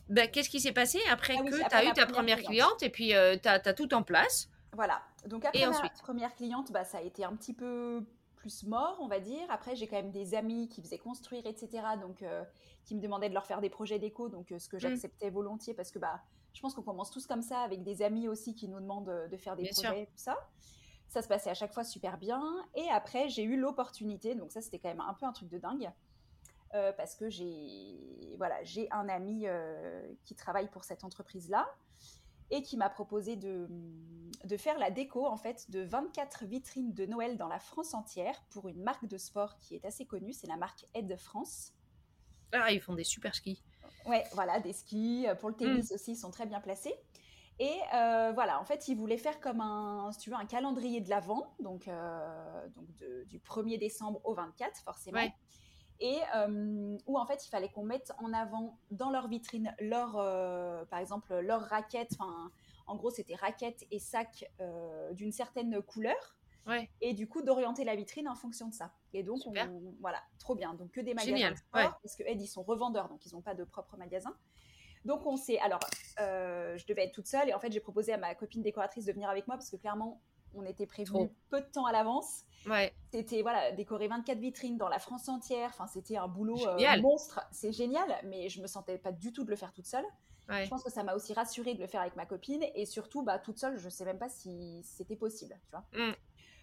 [0.09, 2.91] Bah, Qu'est-ce qui s'est passé après ah que tu as eu ta première cliente, et
[2.91, 4.49] puis euh, tu as, tout en place?
[4.73, 5.03] Voilà.
[5.27, 8.05] Donc après la première cliente, bah, ça a été un petit peu
[8.45, 9.47] plus mort, on va dire.
[9.49, 11.83] Après, j'ai quand même des amis qui faisaient construire, etc.
[11.99, 12.45] Donc, euh,
[12.85, 14.29] qui me demandaient de leur faire des projets d'éco.
[14.29, 14.81] Donc, euh, ce que mm.
[14.81, 16.21] j'acceptais volontiers parce que bah,
[16.53, 19.29] je pense qu'on commence tous comme ça avec des amis aussi qui nous demandent euh,
[19.29, 20.37] de faire des projets, tout ça.
[21.09, 22.43] Ça se passait à chaque fois super bien.
[22.75, 24.35] Et après, j'ai eu l'opportunité.
[24.35, 25.91] Donc, ça, c'était quand même un peu un truc de dingue.
[26.71, 29.47] parce que j'ai voilà, j'ai un ami
[30.25, 31.67] qui travaille pour cette entreprise-là
[32.51, 33.69] et qui m'a proposé de,
[34.45, 38.43] de, faire la déco en fait de 24 vitrines de Noël dans la France entière
[38.51, 41.73] pour une marque de sport qui est assez connue, c'est la marque Aide France.
[42.53, 43.63] Ah, ils font des super skis.
[44.07, 45.27] Ouais, voilà, des skis.
[45.41, 45.95] Pour le tennis mm.
[45.95, 46.95] aussi, ils sont très bien placés.
[47.59, 51.01] Et euh, voilà, en fait, ils voulaient faire comme un, si tu veux, un calendrier
[51.01, 52.87] de l'Avent, donc, euh, donc
[53.27, 55.19] du 1er décembre au 24, forcément.
[55.19, 55.33] Ouais
[56.01, 60.17] et euh, où en fait il fallait qu'on mette en avant dans leur vitrine leur,
[60.17, 62.13] euh, par exemple, leurs raquettes.
[62.19, 62.51] Enfin,
[62.87, 66.37] en gros, c'était raquettes et sacs euh, d'une certaine couleur.
[67.03, 68.91] Et du coup, d'orienter la vitrine en fonction de ça.
[69.13, 69.43] Et donc,
[70.01, 70.73] voilà, trop bien.
[70.73, 73.43] Donc, que des magasins de sport, parce que Ed, ils sont revendeurs, donc ils n'ont
[73.43, 74.35] pas de propre magasin.
[75.05, 75.59] Donc, on s'est.
[75.59, 75.81] Alors,
[76.17, 79.13] je devais être toute seule, et en fait, j'ai proposé à ma copine décoratrice de
[79.13, 80.23] venir avec moi, parce que clairement,
[80.57, 82.45] on était prévenu peu de temps à l'avance.
[83.13, 85.71] C'était voilà, décorer 24 vitrines dans la France entière.
[85.71, 87.41] Enfin, c'était un boulot euh, monstre.
[87.53, 90.07] C'est génial, mais je me sentais pas du tout de le faire toute seule.
[90.49, 93.23] Je pense que ça m'a aussi rassurée de le faire avec ma copine et surtout,
[93.23, 95.85] bah, toute seule, je sais même pas si c'était possible, tu vois.
[95.95, 96.15] Mm.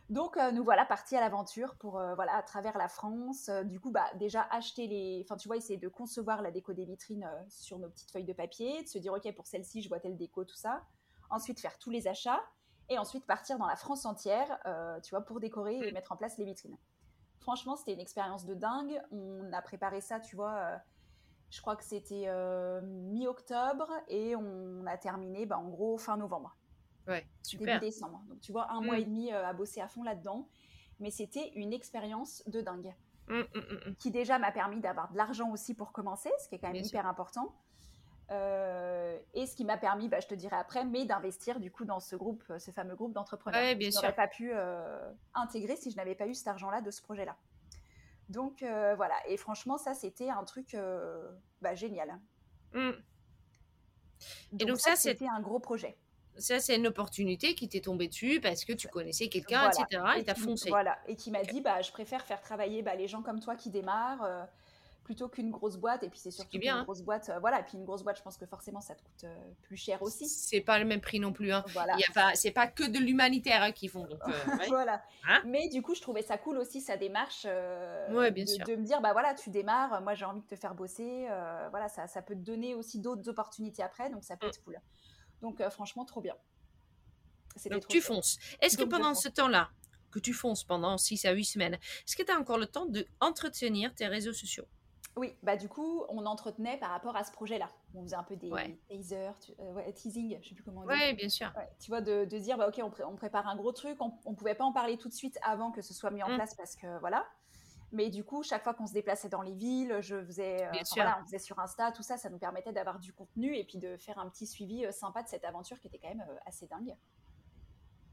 [0.09, 3.49] Donc euh, nous voilà partis à l'aventure pour euh, voilà à travers la France.
[3.63, 6.83] du coup bah déjà acheter les, enfin tu vois essayer de concevoir la déco des
[6.83, 10.01] vitrines sur nos petites feuilles de papier, de se dire ok pour celle-ci je vois
[10.01, 10.83] telle déco tout ça.
[11.29, 12.41] Ensuite faire tous les achats
[12.91, 15.93] et ensuite partir dans la France entière, euh, tu vois, pour décorer et mm.
[15.93, 16.77] mettre en place les vitrines.
[17.39, 19.01] Franchement, c'était une expérience de dingue.
[19.11, 20.77] On a préparé ça, tu vois, euh,
[21.49, 26.57] je crois que c'était euh, mi-octobre et on a terminé, bah, en gros, fin novembre.
[27.07, 27.79] Ouais, super.
[27.79, 28.21] Début décembre.
[28.27, 29.01] Donc, tu vois, un mois mm.
[29.01, 30.49] et demi à bosser à fond là-dedans.
[30.99, 32.93] Mais c'était une expérience de dingue.
[33.27, 36.73] Mm, qui déjà m'a permis d'avoir de l'argent aussi pour commencer, ce qui est quand
[36.73, 37.55] même hyper important.
[38.31, 41.83] Euh, et ce qui m'a permis, bah, je te dirai après, mais d'investir du coup
[41.83, 43.61] dans ce groupe, euh, ce fameux groupe d'entrepreneurs.
[43.61, 46.91] Ouais, je n'aurais pas pu euh, intégrer si je n'avais pas eu cet argent-là de
[46.91, 47.35] ce projet-là.
[48.29, 50.77] Donc voilà, et franchement, ça c'était un truc
[51.61, 52.17] bah, génial.
[52.73, 52.91] Mm.
[54.57, 55.97] et donc ça, c'était un gros projet.
[56.37, 60.01] Ça, c'est une opportunité qui t'est tombée dessus parce que tu connaissais quelqu'un, etc.
[60.15, 60.69] Et t'as foncé.
[60.69, 63.57] Voilà, et qui m'a dit, bah, je préfère faire travailler bah, les gens comme toi
[63.57, 64.47] qui démarrent
[65.11, 66.03] plutôt qu'une grosse boîte.
[66.03, 67.29] Et puis c'est surtout bien, une grosse boîte.
[67.29, 67.59] Euh, voilà.
[67.59, 70.01] Et puis une grosse boîte, je pense que forcément, ça te coûte euh, plus cher
[70.01, 70.25] aussi.
[70.25, 71.51] C'est pas le même prix non plus.
[71.51, 71.65] Hein.
[71.73, 71.97] Voilà.
[72.33, 74.05] C'est pas que de l'humanitaire hein, qu'ils font.
[74.05, 74.31] Donc, euh,
[74.69, 75.03] voilà.
[75.27, 77.45] Hein Mais du coup, je trouvais ça cool aussi sa démarche.
[77.45, 78.65] ouais, bien de, sûr.
[78.65, 80.01] de, me dire, bah voilà, tu démarres.
[80.01, 81.27] Moi, j'ai envie de te faire bosser.
[81.71, 84.09] voilà, ça, ça peut te donner aussi d'autres opportunités après.
[84.09, 84.49] Donc ça peut mm.
[84.49, 84.79] être cool.
[85.41, 86.35] Donc franchement, trop bien.
[87.69, 88.37] Donc tu fonces.
[88.61, 89.71] Est-ce que pendant ce temps-là,
[90.09, 92.85] que tu fonces pendant 6 à 8 semaines, est-ce que tu as encore le temps
[92.85, 94.67] de entretenir tes réseaux sociaux?
[95.17, 97.69] Oui, bah du coup, on entretenait par rapport à ce projet-là.
[97.93, 98.51] On faisait un peu des
[98.87, 100.93] teasers, euh, teasing, je sais plus comment on dit.
[100.93, 101.51] Oui, bien sûr.
[101.79, 104.55] tu vois, de, de, dire, bah, ok, on, prépare un gros truc, on, ne pouvait
[104.55, 106.35] pas en parler tout de suite avant que ce soit mis en mmh.
[106.35, 107.27] place parce que voilà.
[107.91, 111.19] Mais du coup, chaque fois qu'on se déplaçait dans les villes, je faisais, euh, voilà,
[111.21, 113.97] on faisait sur Insta, tout ça, ça nous permettait d'avoir du contenu et puis de
[113.97, 116.95] faire un petit suivi euh, sympa de cette aventure qui était quand même assez dingue.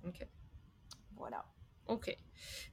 [0.04, 0.26] Ok.
[1.14, 1.44] Voilà.
[1.88, 2.14] Ok.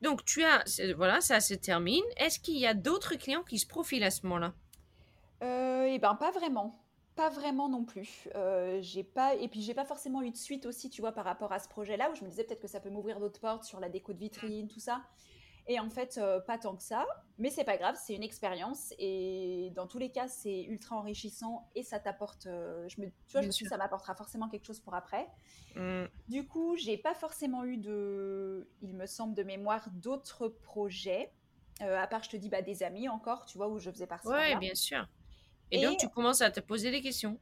[0.01, 0.63] Donc, tu as,
[0.95, 2.03] voilà, ça se termine.
[2.17, 4.53] Est-ce qu'il y a d'autres clients qui se profilent à ce moment-là?
[5.43, 6.81] Euh, Eh ben, pas vraiment.
[7.15, 8.27] pas vraiment non plus.
[8.35, 11.23] Euh, j'ai pas et puis j'ai pas forcément eu de suite aussi, tu vois, par
[11.25, 13.63] rapport à ce projet-là où je me disais peut-être que ça peut m'ouvrir d'autres portes
[13.63, 15.01] sur la déco de vitrine, tout ça.
[15.67, 17.05] Et en fait, euh, pas tant que ça.
[17.37, 21.67] Mais c'est pas grave, c'est une expérience et dans tous les cas, c'est ultra enrichissant
[21.75, 22.45] et ça t'apporte.
[22.45, 25.27] euh, je me, tu vois, je me suis ça m'apportera forcément quelque chose pour après.
[25.75, 26.05] Mm.
[26.29, 31.31] Du coup, j'ai pas forcément eu de, il me semble de mémoire, d'autres projets.
[31.81, 34.07] Euh, à part, je te dis, bah, des amis encore, tu vois, où je faisais
[34.07, 34.27] partie.
[34.29, 35.05] Ouais, bien sûr.
[35.71, 37.37] Et, Et- donc, tu commences à te poser des questions.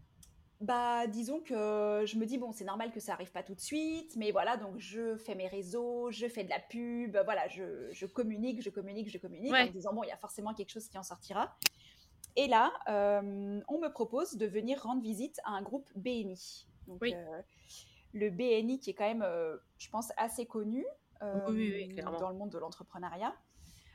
[0.62, 3.60] Bah, disons que je me dis, bon, c'est normal que ça arrive pas tout de
[3.60, 7.92] suite, mais voilà, donc je fais mes réseaux, je fais de la pub, voilà, je,
[7.92, 9.64] je communique, je communique, je communique, Ouais.
[9.64, 11.58] en me disant, bon, il y a forcément quelque chose qui en sortira.
[12.36, 16.68] Et là, euh, on me propose de venir rendre visite à un groupe BNI.
[16.88, 17.14] Donc, Oui.
[17.14, 17.42] euh,
[18.14, 20.86] le BNI qui est quand même, euh, je pense, assez connu
[21.22, 23.34] Oui, dans le monde de l'entrepreneuriat.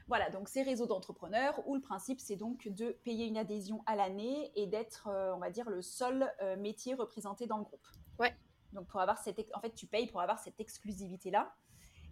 [0.09, 3.95] Voilà, donc ces réseaux d'entrepreneurs où le principe c'est donc de payer une adhésion à
[3.95, 7.87] l'année et d'être, euh, on va dire, le seul euh, métier représenté dans le groupe.
[8.19, 8.35] Ouais.
[8.73, 11.55] Donc pour avoir cette, en fait, tu payes pour avoir cette exclusivité là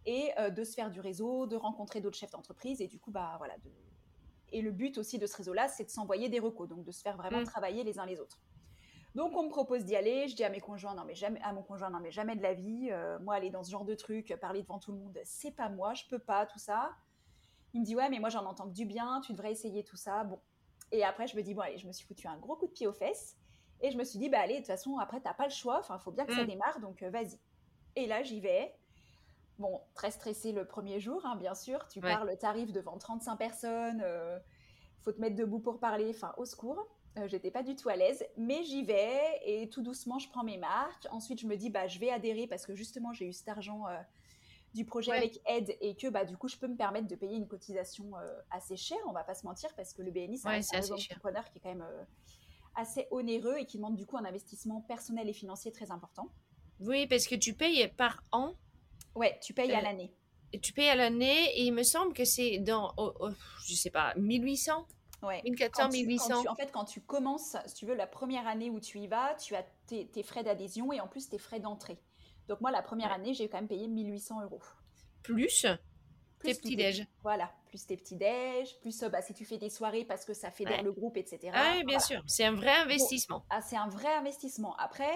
[0.05, 3.11] et euh, de se faire du réseau, de rencontrer d'autres chefs d'entreprise et du coup
[3.11, 3.57] bah voilà.
[3.59, 3.71] De...
[4.53, 7.01] Et le but aussi de ce réseau-là, c'est de s'envoyer des recos, donc de se
[7.01, 7.45] faire vraiment Mm.
[7.45, 8.41] travailler les uns les autres.
[9.15, 10.29] Donc on me propose d'y aller.
[10.29, 12.43] Je dis à mes conjoints non mais jamais à mon conjoint non mais jamais de
[12.43, 12.89] la vie.
[12.93, 15.71] Euh, moi aller dans ce genre de truc, parler devant tout le monde, c'est pas
[15.71, 16.95] moi, je peux pas tout ça.
[17.77, 19.97] Il me dit ouais mais moi j'en entends que du bien, tu devrais essayer tout
[19.97, 20.25] ça.
[20.25, 20.41] Bon.
[20.93, 22.73] Et après je me dis bon allez je me suis foutu un gros coup de
[22.73, 23.37] pied aux fesses
[23.83, 25.79] et je me suis dit bah allez de toute façon après t'as pas le choix,
[25.79, 26.47] enfin faut bien que ça Mm.
[26.47, 27.39] démarre donc euh, vas-y.
[27.95, 28.75] Et là j'y vais.
[29.59, 31.87] Bon très stressé le premier jour hein, bien sûr.
[31.89, 32.11] Tu Ouais.
[32.12, 34.01] parles tarif devant 35 personnes.
[34.03, 34.39] euh,
[35.03, 36.83] faut te mettre debout pour parler, enfin au secours.
[37.19, 40.45] Euh, J'étais pas du tout à l'aise, mais j'y vais et tout doucement je prends
[40.45, 41.07] mes marques.
[41.11, 43.87] Ensuite je me dis bah je vais adhérer parce que justement j'ai eu cet argent
[43.87, 43.97] euh,
[44.77, 45.17] du projet Ouais.
[45.19, 48.17] avec aide et que bah du coup je peux me permettre de payer une cotisation
[48.17, 50.62] euh, assez chère, on va pas se mentir parce que le BNI c'est Ouais, un,
[50.83, 50.89] cher.
[50.89, 52.05] d'entrepreneurs qui est quand même euh,
[52.77, 56.29] assez onéreux et qui demande du coup un investissement personnel et financier très important.
[56.81, 58.53] Oui, parce que tu payes par an.
[59.15, 60.12] Ouais, tu payes à Euh, l'année.
[60.53, 63.31] et Tu payes à l'année et il me semble que c'est dans, oh, oh,
[63.67, 64.87] je sais pas, 1800,
[65.23, 65.41] Ouais.
[65.45, 66.43] 1400, Quand tu- quand 1800.
[66.43, 69.07] tu- en fait, quand tu commences, si tu veux, la première année où tu y
[69.09, 71.99] vas, tu as tes, tes frais d'adhésion et en plus tes frais d'entrée.
[72.49, 74.63] Donc moi, la première année, j'ai quand même payé 1800 euros.
[75.23, 75.79] Plus tes
[76.39, 77.07] Plus tous petits déj.
[77.23, 80.35] Voilà, plus tes petits déj, plus euh, bah, si tu fais des soirées parce que
[80.35, 80.83] ça fédère Ouais.
[80.85, 81.51] le groupe, etc.
[81.55, 82.01] Ah oui, bien Voilà.
[82.01, 82.23] sûr.
[82.27, 83.45] C'est un vrai investissement.
[83.51, 84.77] Ah, c'est un vrai investissement.
[84.77, 85.11] Après,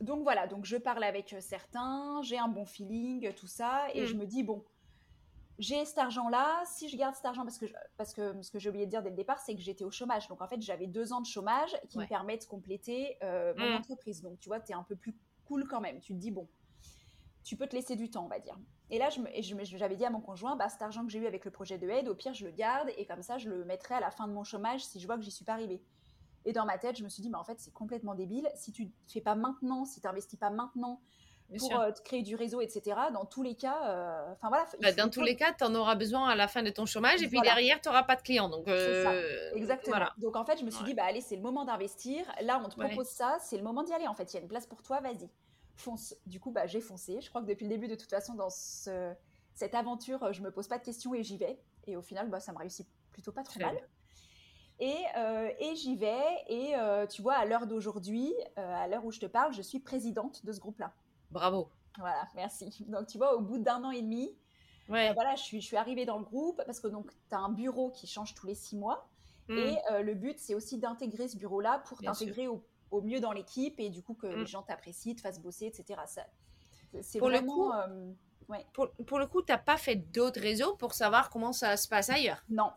[0.00, 4.02] donc voilà, donc je parle avec euh, certains, j'ai un bon feeling, tout ça, et
[4.02, 4.06] Mm.
[4.06, 4.64] je me dis, bon,
[5.58, 8.58] j'ai cet argent-là, si je garde cet argent, parce que, je- parce que ce que
[8.58, 10.26] j'ai oublié de dire dès le départ, c'est que j'étais au chômage.
[10.28, 12.04] Donc en fait, j'avais deux ans de chômage qui Ouais.
[12.04, 13.74] me permettent de compléter euh, mon Mm.
[13.76, 14.20] entreprise.
[14.20, 16.00] Donc tu vois, tu es un peu plus cool quand même.
[16.00, 16.48] Tu te dis, bon,
[17.44, 18.58] tu peux te laisser du temps, on va dire.
[18.90, 21.26] Et là, je je j'avais dit à mon conjoint, bah, cet argent que j'ai eu
[21.26, 23.64] avec le projet de aide, au pire, je le garde, et comme ça, je le
[23.64, 25.84] mettrai à la fin de mon chômage si je vois que j'y suis pas arrivée.
[26.46, 28.50] Et dans ma tête, je me suis dit, mais en fait, c'est complètement débile.
[28.54, 31.02] Si tu ne fais pas maintenant, si tu n'investis pas maintenant
[31.50, 34.66] Bien pour euh, créer du réseau, etc., dans tous les cas, euh, enfin voilà.
[34.78, 36.86] il Bah, dans tous les cas, tu en auras besoin à la fin de ton
[36.86, 37.50] chômage et puis Voilà.
[37.50, 38.48] derrière, tu n'auras pas de clients.
[38.48, 39.92] Donc, C'est ça, euh, Exactement.
[39.92, 40.14] Voilà.
[40.18, 40.88] Donc en fait, je me suis Ouais.
[40.90, 42.24] dit, bah allez, c'est le moment d'investir.
[42.42, 42.86] Là, on te Ouais.
[42.86, 44.06] propose ça, c'est le moment d'y aller.
[44.08, 45.30] En fait, il y a une place pour toi, vas-y,
[45.76, 46.14] fonce.
[46.26, 47.20] Du coup, bah j'ai foncé.
[47.20, 49.12] Je crois que depuis le début, de toute façon, dans ce-
[49.54, 51.58] cette aventure, je me pose pas de questions et j'y vais.
[51.86, 53.76] Et au final, bah, ça me réussit plutôt pas trop mal.
[54.80, 56.24] Et, euh, et j'y vais.
[56.48, 59.62] Et euh, tu vois, à l'heure d'aujourd'hui, euh, à l'heure où je te parle, je
[59.62, 60.92] suis présidente de ce groupe-là.
[61.30, 61.68] Bravo.
[61.98, 62.74] Voilà, merci.
[62.88, 64.36] Donc tu vois, au bout d'un an et demi,
[64.88, 65.14] Ouais.
[65.14, 67.48] voilà, je suis, je suis arrivée dans le groupe parce que donc tu as un
[67.50, 69.08] bureau qui change tous les six mois.
[69.48, 69.58] Mm.
[69.58, 72.62] Et le but, c'est aussi d'intégrer ce bureau-là pour t'intégrer au,
[72.94, 74.40] au mieux dans l'équipe et du coup que Mm.
[74.40, 76.00] les gens t'apprécient, te fassent bosser, etc.
[77.02, 77.28] C'est Pour
[77.74, 78.12] euh,
[78.48, 78.64] ouais.
[78.72, 81.88] Pour, pour le coup, tu n'as pas fait d'autres réseaux pour savoir comment ça se
[81.88, 82.44] passe ailleurs?
[82.48, 82.70] Non,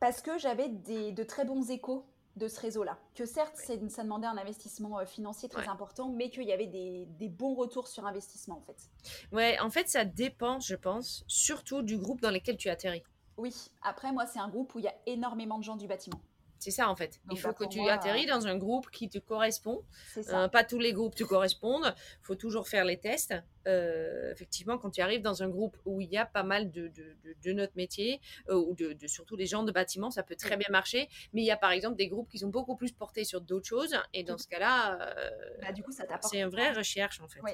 [0.00, 2.04] parce que j'avais de très bons échos
[2.36, 2.98] de ce réseau-là.
[3.14, 5.68] Que certes, ça demandait un investissement euh, financier très Ouais.
[5.68, 8.90] important, mais qu'il y avait des, des bons retours sur investissement en fait.
[9.30, 13.04] Ouais, en fait, ça dépend, je pense, surtout du groupe dans lequel tu atterris.
[13.36, 16.20] Oui, après, moi, c'est un groupe où il y a énormément de gens du bâtiment.
[16.64, 17.20] C'est ça, en fait.
[17.26, 19.84] Donc, Il faut bah, que tu moi, atterris dans un groupe qui te correspond.
[20.16, 21.94] Euh, pas tous les groupes te correspondent.
[22.22, 23.34] Il faut toujours faire les tests.
[23.66, 26.88] Euh, effectivement, quand tu arrives dans un groupe où il y a pas mal de,
[26.88, 30.36] de, de- de notre métier, euh, ou de, surtout des gens de bâtiment, ça peut
[30.36, 31.10] très bien marcher.
[31.34, 33.68] Mais il y a par exemple des groupes qui sont beaucoup plus portés sur d'autres
[33.68, 33.94] choses.
[34.14, 36.32] Et dans ce cas-là, euh, Bah, du coup, ça t'apporte.
[36.32, 37.40] c'est une vraie recherche, en fait.
[37.42, 37.52] Oui.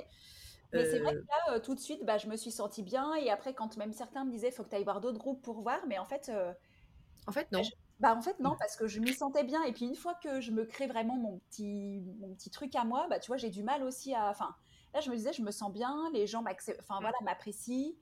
[0.72, 2.84] Mais c'est vrai Euh, que là, euh, tout de suite, bah, je me suis sentie
[2.84, 3.12] bien.
[3.16, 5.62] Et après, quand même certains me disaient, faut que tu ailles voir d'autres groupes pour
[5.62, 5.80] voir.
[5.88, 6.52] Mais en fait, euh,
[7.26, 7.60] en fait, non.
[7.64, 9.62] je- bah, en fait, non, parce que je m'y sentais bien.
[9.64, 12.84] Et puis, une fois que je me crée vraiment mon petit, mon petit truc à
[12.84, 14.28] moi, bah, tu vois, j'ai du mal aussi à.
[14.30, 14.54] Enfin,
[14.94, 17.02] là, je me disais, je me sens bien, les gens m'acceptent, enfin, Mm.
[17.02, 17.92] voilà, m'apprécient.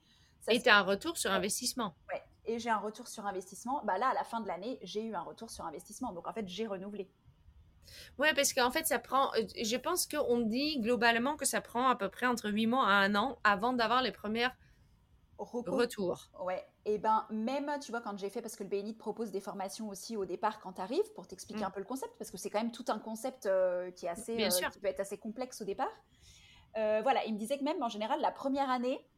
[0.40, 1.94] Ça Et tu as un retour sur investissement.
[2.12, 2.22] ouais.
[2.46, 3.82] Et j'ai un retour sur investissement.
[3.84, 6.12] Bah, là, à la fin de l'année, j'ai eu un retour sur investissement.
[6.12, 7.10] Donc, en fait, j'ai renouvelé.
[8.18, 9.32] Ouais, parce qu'en fait, ça prend.
[9.34, 12.86] euh, Je pense qu'on dit globalement que ça prend à peu près entre 8 mois
[12.86, 14.48] à un an avant d'avoir les premiers
[15.38, 16.28] Reco- retours.
[16.40, 19.30] Ouais, et ben même, tu vois, quand j'ai fait, parce que le BNI te propose
[19.30, 21.66] des formations aussi au départ quand tu arrives, pour t'expliquer Mm.
[21.66, 24.08] un peu le concept, parce que c'est quand même tout un concept euh, qui est
[24.08, 24.70] assez, Bien euh, sûr.
[24.70, 25.92] qui peut être assez complexe au départ.
[26.76, 29.08] Euh, voilà, il me disait que même en général, la première année,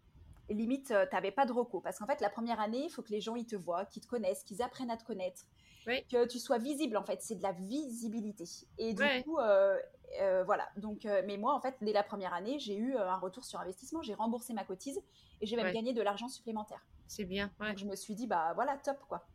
[0.51, 3.11] limite, tu n'avais pas de reco, parce qu'en fait, la première année, il faut que
[3.13, 5.43] les gens ils te voient, qu'ils te connaissent, qu'ils apprennent à te connaître,
[5.91, 6.05] Oui.
[6.11, 8.45] que tu sois visible, en fait, c'est de la visibilité.
[8.79, 9.23] Et du Ouais.
[9.25, 9.77] coup, euh,
[10.21, 13.17] euh, voilà, donc, euh, mais moi, en fait, dès la première année, j'ai eu un
[13.17, 15.01] retour sur investissement, j'ai remboursé ma cotise,
[15.41, 15.73] et j'ai même Ouais.
[15.75, 16.81] gagné de l'argent supplémentaire.
[17.09, 17.53] C'est bien.
[17.59, 17.71] Ouais.
[17.71, 19.27] Donc je me suis dit, bah voilà, top quoi.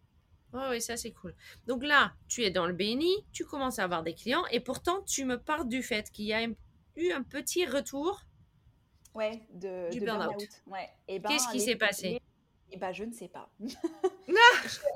[0.54, 1.36] Ouais, ouais, ça c'est cool.
[1.68, 5.02] Donc là, tu es dans le BNI, tu commences à avoir des clients et pourtant
[5.04, 6.48] tu me parles du fait qu'il y a
[6.96, 8.22] eu un petit retour.
[9.14, 10.48] Ouais, de, Du de burn-out.
[10.68, 10.90] Ouais.
[11.10, 12.22] Et ben, Qu'est-ce qui s'est passé?
[12.72, 13.50] Eh ben, je ne sais pas.
[13.60, 13.66] je,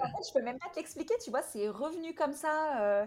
[0.03, 2.81] en fait, je peux même pas te l'expliquer, tu vois, c'est revenu comme ça.
[2.81, 3.05] euh,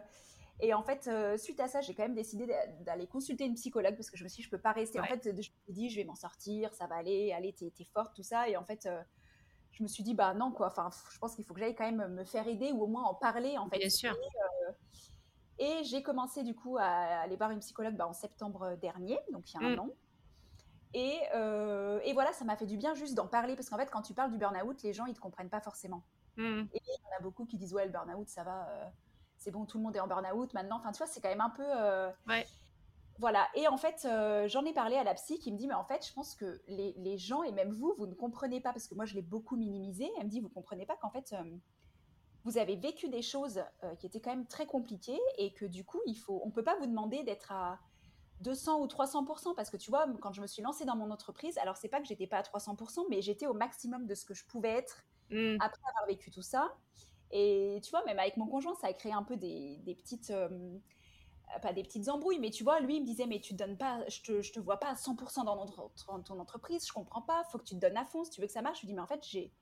[0.61, 3.55] et en fait, euh, suite à ça, j'ai quand même décidé d'a- d'aller consulter une
[3.55, 5.01] psychologue parce que je me suis dit, je peux pas rester.
[5.01, 7.73] En fait, je me suis dit, je vais m'en sortir, ça va aller, allez, t'es
[7.93, 8.49] forte, tout ça.
[8.49, 9.03] Et en fait, euh,
[9.73, 10.69] je me suis dit, bah non, quoi.
[10.69, 13.03] Enfin, je pense qu'il faut que j'aille quand même me faire aider ou au moins
[13.05, 13.79] en parler, en fait.
[13.79, 14.17] Bien sûr.
[15.59, 19.53] Et j'ai commencé du coup à aller voir une psychologue bah, en septembre dernier, donc
[19.53, 19.81] il y a un Mm.
[19.81, 19.89] an.
[20.95, 23.91] Et, euh, et voilà, ça m'a fait du bien juste d'en parler parce qu'en fait,
[23.91, 26.03] quand tu parles du burn-out, les gens ils te comprennent pas forcément.
[26.37, 26.65] Hmm.
[26.73, 28.85] Et il y en a beaucoup qui disent ouais, le burn-out, ça va, euh,
[29.39, 30.77] c'est bon, tout le monde est en burn-out maintenant.
[30.77, 31.65] Enfin, tu vois, c'est quand même un peu.
[31.67, 32.47] euh, Ouais.
[33.19, 33.47] Voilà.
[33.55, 34.07] Et en fait,
[34.49, 36.61] j'en ai parlé à la psy qui me dit mais en fait, je pense que
[36.67, 39.23] les, les gens et même vous, vous ne comprenez pas parce que moi je l'ai
[39.23, 40.11] beaucoup minimisé.
[40.19, 41.35] Elle me dit vous comprenez pas qu'en fait.
[42.45, 43.63] vous avez vécu des choses
[43.99, 46.75] qui étaient quand même très compliquées et que du coup, il faut, on peut pas
[46.81, 47.79] vous demander d'être à
[48.43, 49.25] 200 ou 300
[49.57, 52.01] parce que tu vois, quand je me suis lancée dans mon entreprise, alors c'est pas
[52.01, 52.77] que j'étais pas à 300
[53.11, 55.59] mais j'étais au maximum de ce que je pouvais être Hmm.
[55.59, 56.77] après avoir vécu tout ça.
[57.31, 60.31] Et tu vois, même avec mon conjoint, ça a créé un peu des, des petites,
[60.31, 60.79] euh,
[61.61, 63.77] pas des petites embrouilles, mais tu vois, lui, il me disait, mais tu te donnes
[63.77, 66.93] pas, je te, je te vois pas à 100% dans, notre- dans ton entreprise, je
[66.93, 68.79] comprends pas, faut que tu te donnes à fond si tu veux que ça marche.
[68.79, 69.53] Je lui dis, mais en fait, j'ai,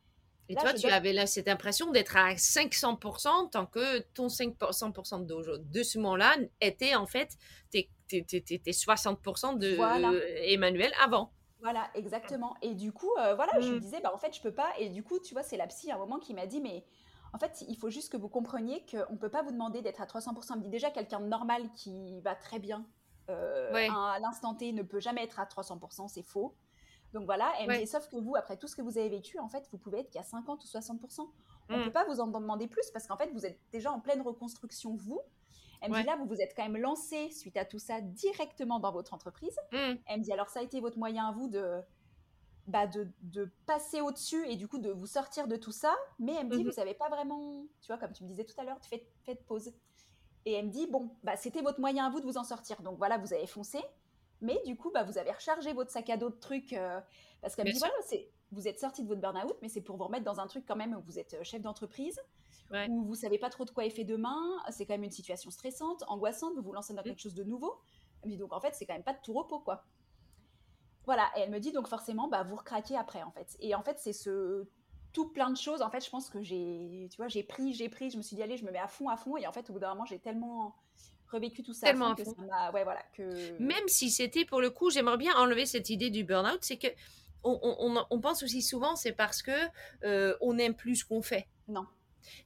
[0.51, 4.29] Et Là, toi, tu donne- avais là cette impression d'être à 500% tant que ton
[4.29, 7.37] 5% d'aujourd'hui- de ce moment-là était en fait
[7.71, 10.11] tes, tes, tes, tes- tes 60% de Voilà.
[10.43, 11.31] Emmanuel avant.
[11.63, 12.57] Voilà, exactement.
[12.63, 13.73] Et du coup, euh, voilà, je Mm.
[13.75, 14.71] lui disais, bah en fait, je peux pas.
[14.79, 16.85] Et du coup, tu vois, c'est la psy à un moment qui m'a dit, mais
[17.33, 20.07] en fait, il faut juste que vous compreniez qu'on peut pas vous demander d'être à
[20.07, 20.55] 300%.
[20.55, 22.85] Elle me dit déjà, quelqu'un de normal qui va très bien
[23.29, 23.89] euh, Ouais.
[23.89, 26.57] à l'instant T ne peut jamais être à 300%, c'est faux.
[27.13, 27.81] Donc voilà, elle me Ouais.
[27.81, 30.01] dit, sauf que vous, après tout ce que vous avez vécu, en fait, vous pouvez
[30.01, 31.29] être qu'à 50 ou 60%.
[31.69, 31.85] On Mm.
[31.85, 34.95] peut pas vous en demander plus parce qu'en fait, vous êtes déjà en pleine reconstruction,
[34.95, 35.21] vous.
[35.81, 36.01] Elle me Ouais.
[36.03, 39.15] dit là, vous vous êtes quand même lancé suite à tout ça directement dans votre
[39.15, 39.57] entreprise.
[39.73, 39.95] Hmm.
[40.07, 41.81] Elle me dit alors ça a été votre moyen à vous de,
[42.67, 45.95] bah, de, de passer au-dessus et du coup de vous sortir de tout ça.
[46.19, 46.67] Mais elle me dit Mhm.
[46.67, 48.79] vous savez pas vraiment, tu vois comme tu me disais tout à l'heure,
[49.25, 49.73] faites pause.
[50.45, 52.83] Et elle me dit bon bah c'était votre moyen à vous de vous en sortir.
[52.83, 53.79] Donc voilà vous avez foncé.
[54.43, 57.01] Mais du coup bah vous avez rechargé votre sac à dos de trucs euh,
[57.43, 57.95] parce qu'elle me dit voilà
[58.53, 60.75] vous êtes sorti de votre burn-out, mais c'est pour vous remettre dans un truc quand
[60.77, 62.21] même où vous êtes euh, chef d'entreprise,
[62.73, 62.87] Ouais.
[62.89, 65.51] où vous savez pas trop de quoi est fait demain, c'est quand même une situation
[65.51, 67.05] stressante, angoissante, vous vous lancez dans Mm.
[67.05, 67.79] quelque chose de nouveau.
[68.23, 69.85] Elle me dit donc en fait c'est quand même pas de tout repos quoi.
[71.07, 73.57] Voilà, et elle me dit donc forcément bah vous recraquez après en fait.
[73.61, 74.67] Et en fait c'est ce
[75.13, 77.89] tout plein de choses en fait je pense que j'ai tu vois j'ai pris j'ai
[77.89, 79.53] pris je me suis dit allez je me mets à fond à fond et en
[79.53, 80.77] fait au bout d'un moment j'ai tellement
[81.31, 82.33] revécu tout ça Tellement que ça
[82.73, 86.25] ouais voilà que Même si c'était pour le coup, j'aimerais bien enlever cette idée du
[86.25, 86.89] burn-out, c'est que
[87.43, 87.59] on,
[88.11, 89.53] on- pense aussi souvent c'est parce que
[90.05, 91.49] euh, on aime plus ce qu'on fait.
[91.69, 91.87] non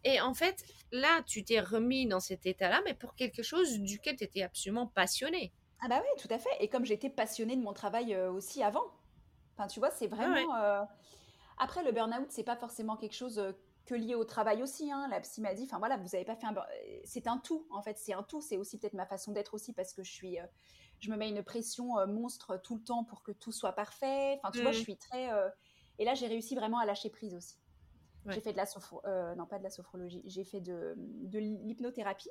[0.04, 4.16] Et en fait, là, tu t'es remis dans cet état-là, mais pour quelque chose duquel
[4.16, 5.52] tu étais absolument passionné.
[5.80, 6.50] Ah bah oui, tout à fait.
[6.60, 8.84] Et comme j'étais passionnée de mon travail euh, aussi avant.
[9.56, 10.54] Enfin, tu vois, c'est vraiment...
[10.56, 10.82] euh,
[11.58, 13.38] Après, le burn-out, c'est pas forcément quelque chose
[13.86, 14.90] que lié au travail aussi.
[14.90, 15.08] Hein.
[15.08, 16.56] La psy m'a dit, enfin voilà, vous avez pas fait un...
[16.56, 17.98] euh, C'est un tout, en fait.
[17.98, 18.40] C'est un tout.
[18.40, 20.40] C'est aussi peut-être ma façon d'être aussi parce que je suis...
[20.40, 20.46] euh,
[21.00, 24.38] Je me mets une pression euh, monstre tout le temps pour que tout soit parfait.
[24.42, 25.32] Enfin, tu vois, je suis très...
[25.32, 25.48] euh,
[25.98, 27.58] Et là, j'ai réussi vraiment à lâcher prise aussi.
[28.24, 28.32] Ouais.
[28.34, 29.02] J'ai fait de la sophro...
[29.36, 30.22] non, pas de la sophrologie.
[30.24, 32.30] J'ai fait de, de l'hypnothérapie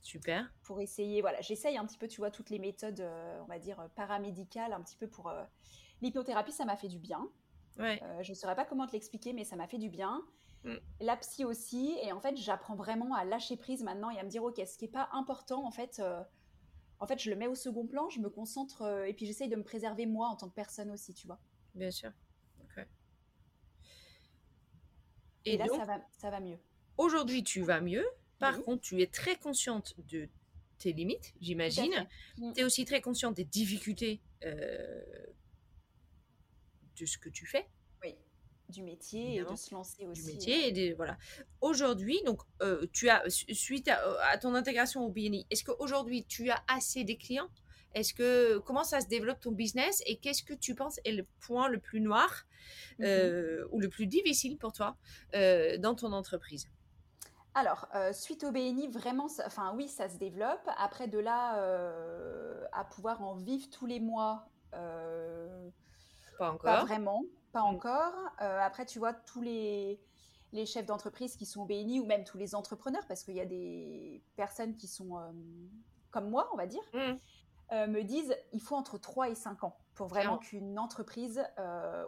[0.00, 0.50] Super.
[0.62, 3.06] pour essayer, voilà, j'essaye un petit peu, tu vois, toutes les méthodes,
[3.42, 5.30] on va dire, paramédicales, un petit peu pour...
[6.00, 7.28] L'hypnothérapie, ça m'a fait du bien.
[7.78, 8.00] Ouais.
[8.22, 10.22] Je ne saurais pas comment te l'expliquer, mais ça m'a fait du bien.
[10.66, 10.76] Mm.
[11.00, 14.28] La psy aussi, et en fait, j'apprends vraiment à lâcher prise maintenant et à me
[14.28, 16.22] dire, ok, ce qui n'est pas important, en fait, euh,
[16.98, 19.48] en fait, je le mets au second plan, je me concentre, euh, et puis j'essaye
[19.48, 21.38] de me préserver moi en tant que personne aussi, tu vois.
[21.74, 22.10] Bien sûr.
[25.44, 26.58] Et, Et, là, donc, ça, va, ça va mieux.
[26.98, 28.04] aujourd'hui, tu vas mieux.
[28.40, 28.64] Par Oui.
[28.64, 30.28] contre, tu es très consciente de
[30.78, 32.08] tes limites, j'imagine.
[32.38, 32.52] Mm.
[32.52, 35.04] Tu es aussi très consciente des difficultés euh,
[36.98, 37.68] de ce que tu fais.
[38.68, 40.22] Du métier et de se lancer aussi.
[40.22, 41.16] Du métier et voilà.
[41.60, 42.42] Aujourd'hui, donc
[42.92, 47.50] tu as suite à, ton intégration au BNI, est-ce qu'aujourd'hui tu as assez des clients?
[47.94, 51.26] Est-ce que comment ça se développe ton business et qu'est-ce que tu penses est le
[51.40, 52.46] point le plus noir
[52.98, 53.04] mmh
[53.70, 54.96] ou le plus difficile pour toi
[55.32, 56.68] dans ton entreprise?
[57.56, 60.68] Alors, euh, suite au BNI, vraiment, enfin oui, ça se développe.
[60.76, 65.70] Après, de là euh, à pouvoir en vivre tous les mois, euh,
[66.38, 66.70] pas encore.
[66.70, 67.22] Pas vraiment,
[67.56, 68.12] pas encore.
[68.38, 70.00] après, tu vois, tous les,
[70.52, 73.40] les chefs d'entreprise qui sont au BNI ou même tous les entrepreneurs, parce qu'il y
[73.40, 75.18] a des personnes qui sont
[76.10, 77.90] comme moi, on va dire, mm.
[77.90, 81.42] me disent il faut entre 3 et 5 ans pour vraiment qu'une entreprise,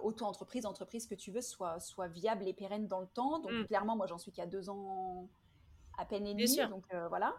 [0.02, 3.38] auto-entreprise, entreprise que tu veux, soit, soit viable et pérenne dans le temps.
[3.38, 3.66] Donc, mm.
[3.66, 5.28] clairement, moi, j'en suis qu'à deux ans
[5.98, 6.56] à peine et demi.
[6.70, 7.34] Donc euh, voilà.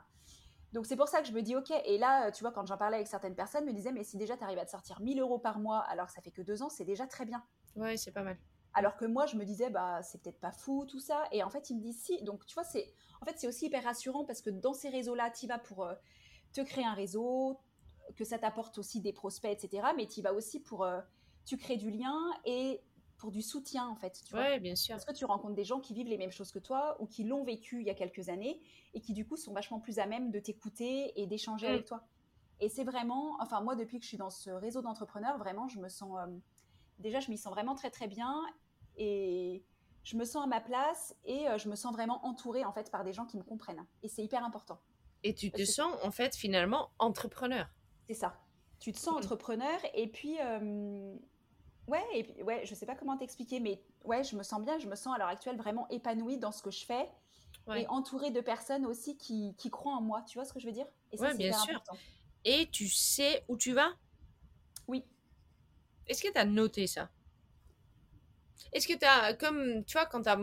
[0.73, 2.77] Donc c'est pour ça que je me dis, ok, et là, tu vois, quand j'en
[2.77, 5.19] parlais avec certaines personnes, me disaient, mais si déjà tu arrives à te sortir 1000
[5.19, 7.43] euros par mois alors que ça fait que deux ans, c'est déjà très bien.
[7.75, 8.37] Ouais, c'est pas mal.
[8.73, 11.27] Alors que moi, je me disais, bah, c'est peut-être pas fou, tout ça.
[11.31, 12.21] Et en fait, ils me disent si.
[12.23, 15.31] Donc, tu vois, c'est en fait, c'est aussi hyper rassurant parce que dans ces réseaux-là,
[15.31, 15.93] tu vas pour euh,
[16.53, 17.59] te créer un réseau,
[18.15, 19.87] que ça t'apporte aussi des prospects, etc.
[19.95, 20.83] Mais tu vas aussi pour.
[20.83, 21.01] Euh,
[21.45, 22.81] tu crées du lien et
[23.17, 24.21] pour du soutien en fait.
[24.25, 24.95] Tu ouais, bien sûr.
[24.95, 27.23] Parce que tu rencontres des gens qui vivent les mêmes choses que toi ou qui
[27.23, 28.61] l'ont vécu il y a quelques années
[28.93, 31.71] et qui du coup sont vachement plus à même de t'écouter et d'échanger mm.
[31.71, 32.03] avec toi.
[32.61, 35.79] Et c'est vraiment, enfin moi depuis que je suis dans ce réseau d'entrepreneurs, vraiment je
[35.79, 36.27] me sens, euh,
[36.99, 38.41] déjà je m'y sens vraiment très très bien
[38.97, 39.63] et
[40.03, 42.91] je me sens à ma place et euh, je me sens vraiment entourée en fait
[42.91, 43.85] par des gens qui me comprennent.
[44.03, 44.79] Et c'est hyper important.
[45.23, 47.67] Et tu te sens en fait finalement entrepreneur.
[48.07, 48.39] C'est ça.
[48.79, 51.15] Tu te sens entrepreneur et puis euh,
[51.89, 54.87] Ouais, et ouais, je sais pas comment t'expliquer, mais ouais, je me sens bien, je
[54.87, 57.09] me sens à l'heure actuelle vraiment épanouie dans ce que je fais
[57.75, 60.23] et entourée de personnes aussi qui, qui, croient en moi.
[60.27, 60.87] Tu vois ce que je veux dire?
[61.11, 61.81] Et ça, bien sûr.
[62.45, 63.91] Et tu sais où tu vas?
[66.09, 67.09] Est-ce que tu as noté ça?
[68.73, 70.39] Est-ce que tu as, comme tu vois, quand tu as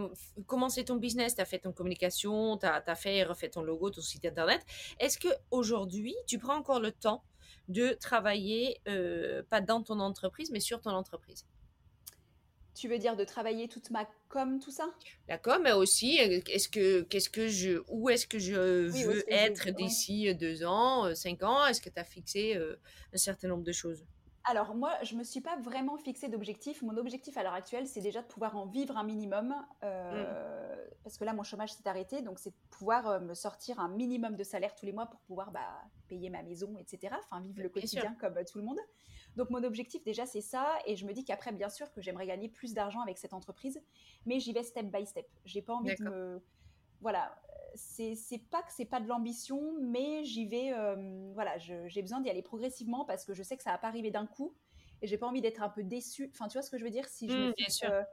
[0.47, 3.63] commencé ton business, tu as fait ton communication, tu as, as, fait et refait ton
[3.63, 4.65] logo, ton site internet,
[4.99, 7.23] est-ce qu'aujourd'hui, tu prends encore le temps
[7.69, 11.47] de travailler, euh, pas dans ton entreprise, mais sur ton entreprise?
[12.75, 14.93] Tu veux dire de travailler toute ma com, tout ça?
[15.29, 19.33] La com, mais aussi, euh, est-ce que, qu'est-ce que je, où est-ce que je veux
[19.33, 21.67] être d'ici deux ans, cinq ans?
[21.67, 24.05] Est-ce que tu as fixé un certain nombre de choses?
[24.49, 26.81] Alors moi, je me suis pas vraiment fixé d'objectif.
[26.83, 31.19] Mon objectif à l'heure actuelle, c'est déjà de pouvoir en vivre un minimum, euh, parce
[31.19, 34.45] que là, mon chômage s'est arrêté, donc c'est pouvoir euh, me sortir un minimum de
[34.45, 37.17] salaire tous les mois pour pouvoir bah, payer ma maison, etc.
[37.25, 38.79] Enfin, vivre le quotidien comme euh, tout le monde.
[39.35, 42.29] Donc mon objectif déjà, c'est ça, et je me dis qu'après, bien sûr, que j'aimerais
[42.29, 43.83] gagner plus d'argent avec cette entreprise,
[44.27, 45.27] mais j'y vais step by step.
[45.45, 46.43] J'ai pas envie de me
[47.01, 47.37] voilà,
[47.77, 48.17] c'est
[48.51, 52.43] pas que c'est pas de l'ambition, mais j'y vais, euh, voilà, j'ai besoin d'y aller
[52.43, 54.57] progressivement parce que je sais que ça va pas arriver d'un coup
[55.03, 56.31] et j'ai pas envie d'être un peu déçue.
[56.35, 57.09] Enfin, tu vois ce que je veux dire?
[57.09, 58.05] Si je me mmh,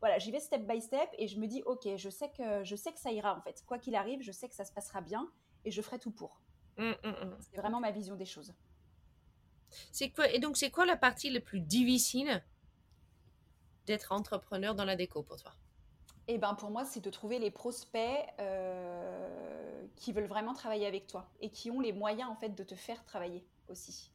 [0.00, 2.76] voilà, j'y vais step by step et je me dis, ok, je sais que je
[2.76, 3.62] sais que ça ira en fait.
[3.66, 5.30] Quoi qu'il arrive, je sais que ça se passera bien
[5.64, 6.42] et je ferai tout pour.
[6.76, 8.54] Mmh, mmh, c'est vraiment ma vision des choses.
[9.92, 12.42] C'est quoi Et donc, c'est quoi la partie la plus difficile
[13.86, 15.54] d'être entrepreneur dans la déco pour toi?
[16.28, 21.06] Eh ben pour moi, c'est de trouver les prospects euh, qui veulent vraiment travailler avec
[21.06, 24.10] toi et qui ont les moyens en fait de te faire travailler aussi.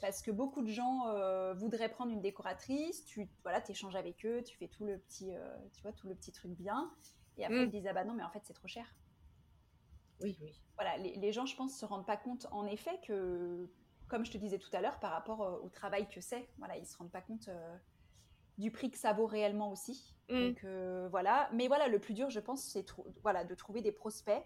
[0.00, 4.42] Parce que beaucoup de gens euh, voudraient prendre une décoratrice, tu voilà, échanges avec eux,
[4.42, 6.90] tu fais tout le petit, euh, tu vois, tout le petit truc bien,
[7.36, 7.70] et après ils mm.
[7.70, 8.86] disent ah bah non mais en fait c'est trop cher.
[10.20, 10.60] Oui oui.
[10.76, 13.68] Voilà, les, les, gens je pense se rendent pas compte en effet que,
[14.08, 16.86] comme je te disais tout à l'heure, par rapport au travail que c'est, voilà, ils
[16.86, 17.48] se rendent pas compte
[18.58, 20.14] du prix que ça vaut réellement aussi.
[20.28, 20.48] Mm.
[20.48, 21.48] Donc euh, voilà.
[21.52, 22.84] Mais voilà, le plus dur, je pense, c'est
[23.22, 24.42] voilà, de trouver des prospects.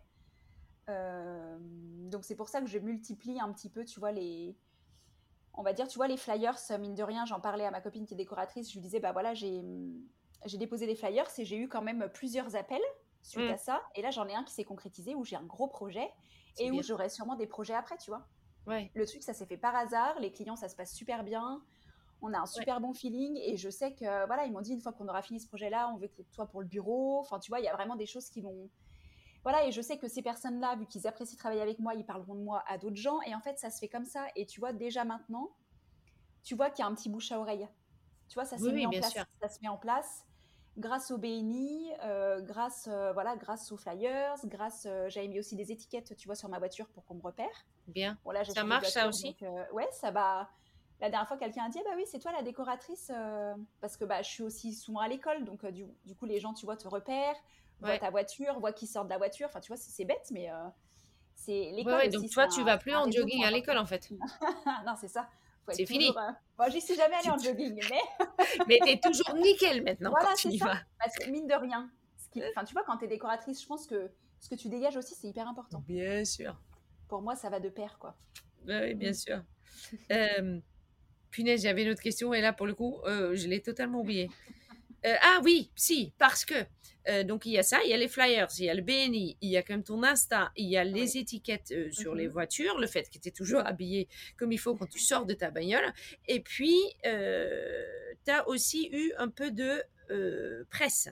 [0.88, 4.57] Euh, donc c'est pour ça que je multiplie un petit peu, tu vois, les.
[5.59, 8.04] On va dire, tu vois, les flyers, mine de rien, j'en parlais à ma copine
[8.04, 9.62] qui est décoratrice, je lui disais, bah voilà, j'ai
[10.59, 12.82] déposé des flyers et j'ai eu quand même plusieurs appels
[13.22, 13.54] suite mm.
[13.54, 13.82] à ça.
[13.94, 16.09] Et là, j'en ai un qui s'est concrétisé où j'ai un gros projet
[16.59, 18.26] et où j'aurai sûrement des projets après, tu vois.
[18.66, 18.90] Ouais.
[18.94, 20.18] Le truc, ça s'est fait par hasard.
[20.20, 21.62] Les clients, ça se passe super bien
[22.23, 24.81] on a un super bon feeling et je sais que voilà ils m'ont dit une
[24.81, 27.39] fois qu'on aura fini ce projet là on veut que toi pour le bureau enfin
[27.39, 28.71] tu vois il y a vraiment des choses qui vont
[29.43, 32.05] voilà et je sais que ces personnes là vu qu'ils apprécient travailler avec moi ils
[32.05, 34.47] parleront de moi à d'autres gens et en fait ça se fait comme ça et
[34.47, 35.51] tu vois déjà maintenant
[36.43, 37.69] tu vois qu'il y a un petit bouche à oreille
[38.29, 40.27] tu vois ça se met en place ça se met en place
[40.79, 45.57] grâce au BNI, euh, grâce euh, voilà, grâce aux flyers, grâce euh, j'avais mis aussi
[45.57, 47.67] des étiquettes, tu vois, sur ma voiture pour qu'on me repère.
[47.89, 48.19] Bien.
[48.45, 49.37] ça marche ça aussi?
[49.73, 50.51] ouais, ça va.
[51.01, 54.05] La dernière fois, quelqu'un a dit, bah oui, c'est toi la décoratrice, euh, parce que
[54.05, 56.76] bah, je suis aussi souvent à l'école, donc euh, du, coup, les gens, tu vois,
[56.76, 57.36] te repèrent,
[57.80, 59.49] voient ta voiture, voient qui sort de la voiture.
[59.49, 60.55] Enfin, tu vois, c'est bête, mais euh,
[61.34, 61.94] c'est l'école.
[61.94, 64.11] Ouais, donc toi, tu vas plus en jogging à l'école, en fait.
[64.86, 65.28] non, c'est ça.
[65.68, 66.12] c'est fini.
[66.12, 68.26] Moi, Bon, j'y suis jamais allée en jogging, mais.
[68.66, 70.64] mais t'es toujours nickel maintenant voilà, quand tu y ça.
[70.64, 70.78] vas.
[70.99, 71.90] Parce que mine de rien,
[72.51, 75.14] enfin, tu vois, quand tu es décoratrice, je pense que ce que tu dégages aussi,
[75.14, 75.82] c'est hyper important.
[75.86, 76.57] Bien sûr.
[77.07, 78.16] Pour moi, ça va de pair, quoi.
[78.66, 79.42] Oui, bien sûr.
[81.37, 84.28] Punaise, j'avais une autre question et là, pour le coup, euh, je l'ai totalement oublié.
[85.05, 86.55] Euh, ah oui, si, parce que
[87.09, 88.82] euh, donc il y a ça, il y a les flyers, il y a le
[88.82, 91.18] BNI, il y a comme ton Insta, il y a les Oui.
[91.20, 92.18] étiquettes euh, sur Mhm.
[92.20, 94.09] les voitures, le fait que tu es toujours habillé
[94.39, 95.93] comme il faut quand tu sors de ta bagnole.
[96.26, 96.74] Et puis,
[97.05, 99.84] tu as aussi eu un peu de
[100.70, 101.09] presse.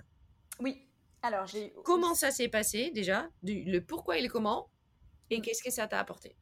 [0.61, 0.89] Oui.
[1.23, 1.73] Alors, j'ai.
[1.85, 3.29] Comment ça s'est passé déjà?
[3.43, 4.71] Du, Le pourquoi et le comment?
[5.31, 5.43] Et Mm.
[5.43, 6.37] qu'est-ce que ça t'a apporté?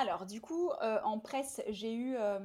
[0.00, 2.38] Alors, du coup, euh, en presse, j'ai eu, euh,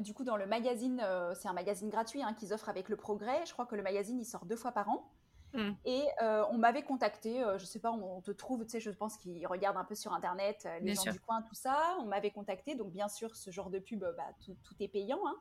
[0.00, 2.96] du coup, dans le magazine, euh, c'est un magazine gratuit hein, qu'ils offrent avec le
[2.96, 3.46] Progrès.
[3.46, 5.08] Je crois que le magazine, il sort deux fois par an.
[5.52, 5.70] Mm.
[5.84, 6.02] Et
[6.50, 9.76] on m'avait contacté, je sais pas, on te trouve, tu sais, je pense qu'ils regardent
[9.76, 11.12] un peu sur Internet, les Bien gens sûr.
[11.12, 11.96] du coin, tout ça.
[12.00, 15.20] On m'avait contacté, donc bien sûr, ce genre de pub, bah, tout, tout est payant.
[15.28, 15.36] hein.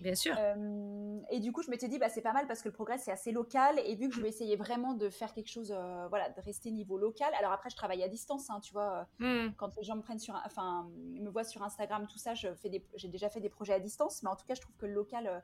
[0.00, 0.34] Bien sûr.
[0.38, 2.98] Euh, et du coup, je m'étais dit, bah, c'est pas mal parce que le progrès,
[2.98, 3.78] c'est assez local.
[3.84, 6.70] Et vu que je vais essayer vraiment de faire quelque chose, euh, voilà, de rester
[6.72, 7.32] niveau local.
[7.38, 9.06] Alors après, je travaille à distance, hein, tu vois.
[9.20, 9.54] euh, Mm.
[9.56, 13.30] Quand les gens me prennent sur, enfin, me voient sur Instagram, tout ça, j'ai déjà
[13.30, 14.22] fait des projets à distance.
[14.22, 15.42] Mais en tout cas, je trouve que le local,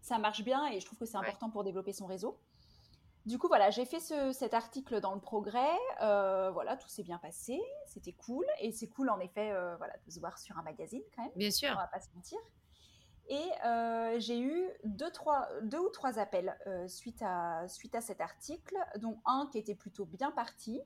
[0.00, 1.24] ça marche bien et je trouve que c'est Ouais.
[1.24, 2.38] important pour développer son réseau.
[3.26, 5.76] Du coup, voilà, j'ai fait ce- cet article dans le Progrès.
[5.98, 8.46] voilà, tout s'est bien passé, c'était cool.
[8.60, 11.48] Et c'est cool, en effet, voilà, de se voir sur un magazine quand même Bien
[11.48, 11.74] on sûr.
[11.74, 12.38] va pas se mentir.
[13.28, 18.00] Et euh, j'ai eu deux, trois, deux ou trois appels euh, suite, à, suite à
[18.00, 20.80] cet article, dont un qui était plutôt bien parti.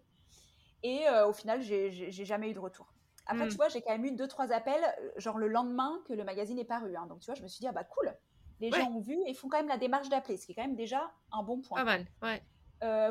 [0.83, 2.93] Et euh, au final, j'ai jamais eu de retour.
[3.27, 3.51] Après, Mm.
[3.51, 4.83] tu vois, j'ai quand même eu deux, trois appels,
[5.17, 6.97] genre le lendemain que le magazine est paru.
[6.97, 7.07] hein.
[7.07, 8.17] Donc, tu vois, je me suis dit, ah bah cool,
[8.61, 8.79] les Ouais.
[8.81, 10.77] gens ont vu et font quand même la démarche d'appeler, ce qui est quand même
[10.77, 11.79] déjà un bon point.
[11.79, 12.07] Pas mal.
[12.23, 12.43] Ouais.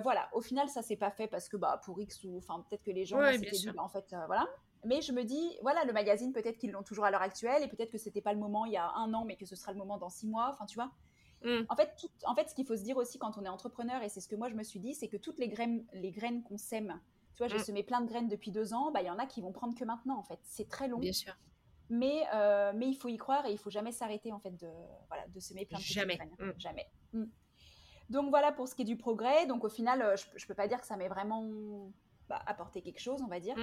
[0.02, 2.82] Voilà, au final, ça s'est pas fait parce que bah pour X ou enfin peut-être
[2.84, 4.48] que les gens Ouais, s'étaient bien dit bah, en fait voilà.
[4.86, 7.68] Mais je me dis voilà le magazine peut-être qu'ils l'ont toujours à l'heure actuelle et
[7.68, 9.72] peut-être que c'était pas le moment il y a un an mais que ce sera
[9.74, 10.50] le moment dans six mois.
[10.54, 10.92] Enfin tu vois.
[11.44, 11.66] Mm.
[11.70, 14.02] En fait, tout- en fait, ce qu'il faut se dire aussi quand on est entrepreneur
[14.04, 16.12] et c'est ce que moi je me suis dit, c'est que toutes les graines, les
[16.12, 17.00] graines qu'on sème.
[17.36, 17.64] Tu vois, j'ai Mm.
[17.64, 18.92] semé plein de graines depuis deux ans.
[18.92, 20.40] Bah il y en a qui vont prendre que maintenant en fait.
[20.44, 21.34] C'est très long, Bien sûr.
[21.90, 24.68] mais euh, mais il faut y croire et il faut jamais s'arrêter en fait de
[25.08, 26.16] voilà de semer plein de Jamais.
[26.18, 26.36] graines.
[26.40, 26.52] Mm.
[26.60, 26.88] Jamais.
[27.14, 27.26] Mm.
[28.10, 29.46] Donc voilà pour ce qui est du progrès.
[29.46, 31.92] Donc au final, euh, je, je peux pas dire que ça m'ait vraiment
[32.28, 33.56] bah, apporté quelque chose, on va dire.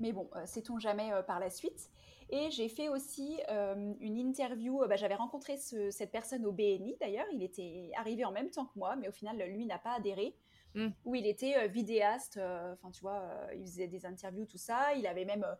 [0.00, 1.90] Mais bon, euh, sait-on jamais euh, par la suite.
[2.30, 4.84] Et j'ai fait aussi euh, une interview.
[4.88, 7.26] bah, J'avais rencontré ce- cette personne au BNI d'ailleurs.
[7.32, 10.36] Il était arrivé en même temps que moi, mais au final, lui n'a pas adhéré.
[10.74, 10.88] Mm.
[11.04, 12.36] Où il était vidéaste.
[12.36, 14.94] euh, Enfin, tu vois, euh, il faisait des interviews, tout ça.
[14.94, 15.54] Il avait même euh,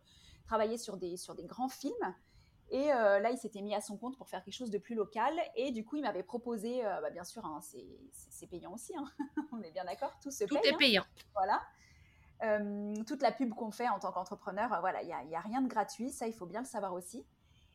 [0.47, 2.15] travaillé sur des, sur des grands films.
[2.73, 5.35] Et là, il s'était mis à son compte pour faire quelque chose de plus local.
[5.57, 9.05] Et du coup, il m'avait proposé, bah, bien sûr, hein, c'est payant aussi, hein.
[9.53, 10.71] on est bien d'accord, tout se Tout paye.
[10.71, 10.79] est hein.
[10.79, 11.05] payant.
[11.35, 11.61] Voilà.
[12.43, 15.31] Euh, toute la pub qu'on fait en tant qu'entrepreneur, euh, voilà, il n'y a, il
[15.31, 17.27] y a rien de gratuit, ça il faut bien le savoir aussi.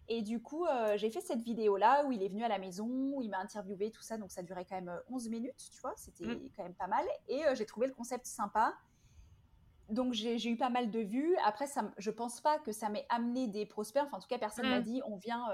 [0.07, 2.87] Et du coup, euh, j'ai fait cette vidéo-là où il est venu à la maison,
[2.87, 5.79] où il m'a interviewé, tout ça, donc ça durait quand même euh, 11 minutes, tu
[5.81, 6.49] vois, c'était Mm.
[6.55, 7.05] quand même pas mal.
[7.27, 8.73] Et j'ai trouvé le concept sympa.
[9.89, 11.35] Donc j'ai eu pas mal de vues.
[11.45, 14.01] Après, ça, je pense pas que ça m'ait amené des prospects.
[14.03, 14.69] Enfin, en tout cas, personne Mm.
[14.71, 15.45] m'a dit on vient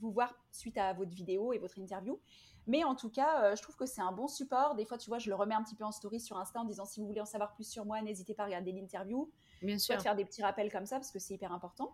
[0.00, 2.18] vous voir suite à votre vidéo et votre interview.
[2.66, 4.74] Mais en tout cas, euh, je trouve que c'est un bon support.
[4.74, 6.64] Des fois, tu vois, je le remets un petit peu en story sur Insta en
[6.64, 9.30] disant si vous voulez en savoir plus sur moi, n'hésitez pas à regarder l'interview.
[9.62, 10.00] Bien sûr.
[10.00, 11.92] faire des petits rappels comme ça parce que c'est hyper important.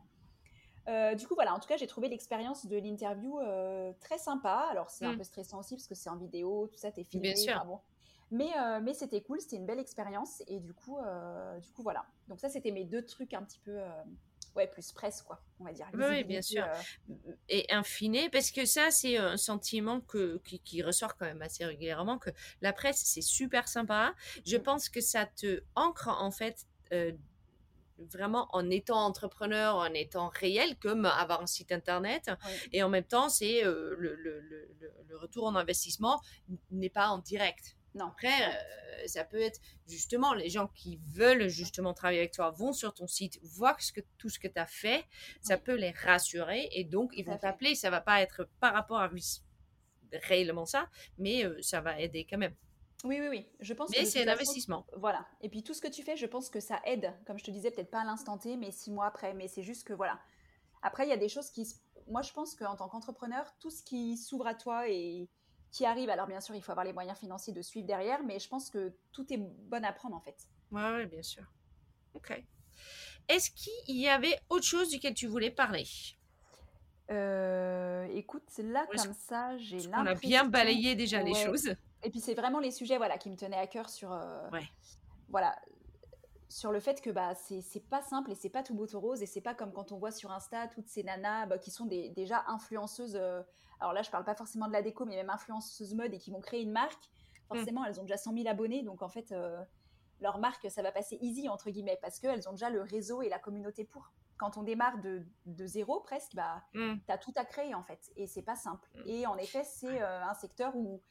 [0.88, 4.66] Euh, du coup, voilà, en tout cas, j'ai trouvé l'expérience de l'interview euh, très sympa.
[4.70, 5.18] Alors, c'est un Mm.
[5.18, 7.28] peu stressant aussi parce que c'est en vidéo, tout ça, t'es filmé.
[7.28, 7.56] Bien sûr.
[7.56, 7.80] enfin bon.
[8.32, 10.42] Mais, euh, mais c'était cool, c'était une belle expérience.
[10.46, 10.96] Et du coup,
[11.60, 12.06] du coup, voilà.
[12.28, 13.78] Donc, ça, c'était mes deux trucs un petit peu.
[14.56, 15.86] Ouais, plus presse, quoi, on va dire.
[15.94, 16.64] Oui, bien sûr.
[16.64, 17.14] euh,
[17.48, 21.64] et infiner, parce que ça, c'est un sentiment que, qui, qui ressort quand même assez
[21.64, 22.30] régulièrement, que
[22.60, 24.14] la presse, c'est super sympa.
[24.46, 24.62] Je Mm.
[24.62, 27.12] pense que ça te ancre, en fait, euh,
[27.98, 32.30] vraiment en étant entrepreneur, en étant réel, comme avoir un site internet.
[32.46, 32.52] Oui.
[32.72, 34.40] Et en même temps, c'est euh, le, le-
[35.06, 36.20] le retour en investissement
[36.70, 37.76] n'est pas en direct.
[37.94, 38.06] Non.
[38.06, 42.72] Après, euh, ça peut être justement les gens qui veulent justement travailler avec toi vont
[42.72, 45.04] sur ton site, ce que, tout ce que tu as fait,
[45.40, 45.62] ça Oui.
[45.64, 47.74] peut les rassurer et donc ils vont t'appeler.
[47.74, 49.10] Ça va pas être par rapport à
[50.12, 50.88] réellement ça,
[51.18, 52.54] mais euh, ça va aider quand même.
[53.04, 53.48] Oui, oui, oui.
[53.60, 54.86] Je pense Mais c'est un façon, investissement.
[54.96, 55.26] Voilà.
[55.40, 57.14] Et puis tout ce que tu fais, je pense que ça aide.
[57.26, 59.32] Comme je te disais, peut-être pas à l'instant T, mais six mois après.
[59.32, 60.20] Mais c'est juste que voilà.
[60.82, 61.66] Après, il y a des choses qui.
[62.08, 65.28] Moi, je pense qu'en tant qu'entrepreneur, tout ce qui s'ouvre à toi et
[65.70, 68.38] qui arrive, alors bien sûr, il faut avoir les moyens financiers de suivre derrière, mais
[68.38, 70.48] je pense que tout est bon à prendre en fait.
[70.70, 71.44] Ouais, ouais, bien sûr.
[72.14, 72.42] Ok.
[73.28, 75.84] Est-ce qu'il y avait autre chose duquel tu voulais parler?
[77.10, 80.28] Euh, écoute, là, comme ça, j'ai On a l'impression.
[80.28, 81.74] bien balayé déjà les choses?
[82.02, 84.12] Et puis c'est vraiment les sujets voilà, qui me tenaient à cœur sur.
[84.12, 84.66] euh, Ouais.
[85.28, 85.56] Voilà.
[86.50, 89.22] Sur le fait que bah c'est pas simple et c'est pas tout beau tout rose
[89.22, 91.86] et c'est pas comme quand on voit sur Insta toutes ces nanas bah, qui sont
[91.86, 93.14] déjà influenceuses.
[93.14, 93.40] Euh,
[93.78, 96.32] alors là, je parle pas forcément de la déco, mais même influenceuses mode et qui
[96.32, 97.08] vont créer une marque.
[97.46, 99.60] Forcément, elles ont déjà 100 000 abonnés, donc en fait, euh,
[100.20, 103.28] leur marque, ça va passer easy entre guillemets parce qu'elles ont déjà le réseau et
[103.28, 104.10] la communauté pour.
[104.36, 106.94] Quand on démarre de, de zéro presque, bah, mm.
[107.06, 108.88] tu as tout à créer en fait et c'est pas simple.
[108.94, 109.02] Mm.
[109.06, 111.02] Et en effet, c'est euh, un secteur où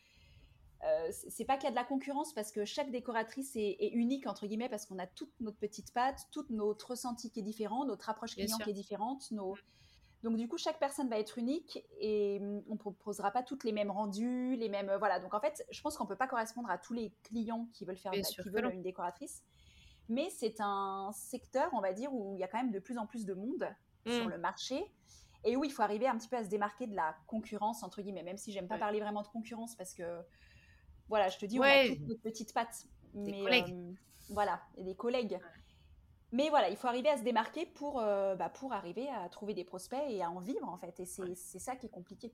[0.86, 4.28] euh, c'est pas qu'il y a de la concurrence parce que chaque décoratrice est, unique
[4.28, 7.86] entre guillemets parce qu'on a toute notre petite patte, tout notre ressenti qui est différent,
[7.86, 9.30] notre approche client qui est différente.
[9.32, 9.56] Nos...
[10.24, 13.66] Donc du coup, chaque personne va être unique et mm, on ne proposera pas toutes
[13.66, 15.20] les mêmes rendus, les mêmes voilà.
[15.20, 17.98] Donc en fait, je pense qu'on peut pas correspondre à tous les clients qui veulent
[17.98, 19.44] faire qui veulent une décoratrice.
[20.08, 22.98] Mais c'est un secteur, on va dire, où il y a quand même de plus
[22.98, 23.68] en plus de monde
[24.08, 24.30] sur mm.
[24.30, 24.92] le marché
[25.44, 28.02] et où il faut arriver un petit peu à se démarquer de la concurrence entre
[28.02, 28.24] guillemets.
[28.24, 30.04] Même si j'aime pas parler vraiment de concurrence parce que
[31.10, 32.86] voilà, je te dis, on a toutes nos petites pattes.
[33.14, 33.74] Des mais, collègues.
[33.74, 33.91] Euh,
[34.30, 35.39] voilà, et des collègues.
[36.32, 39.55] Mais voilà, il faut arriver à se démarquer pour, euh, bah, pour arriver à trouver
[39.55, 40.99] des prospects et à en vivre, en fait.
[40.99, 42.32] Et c'est ça qui est compliqué.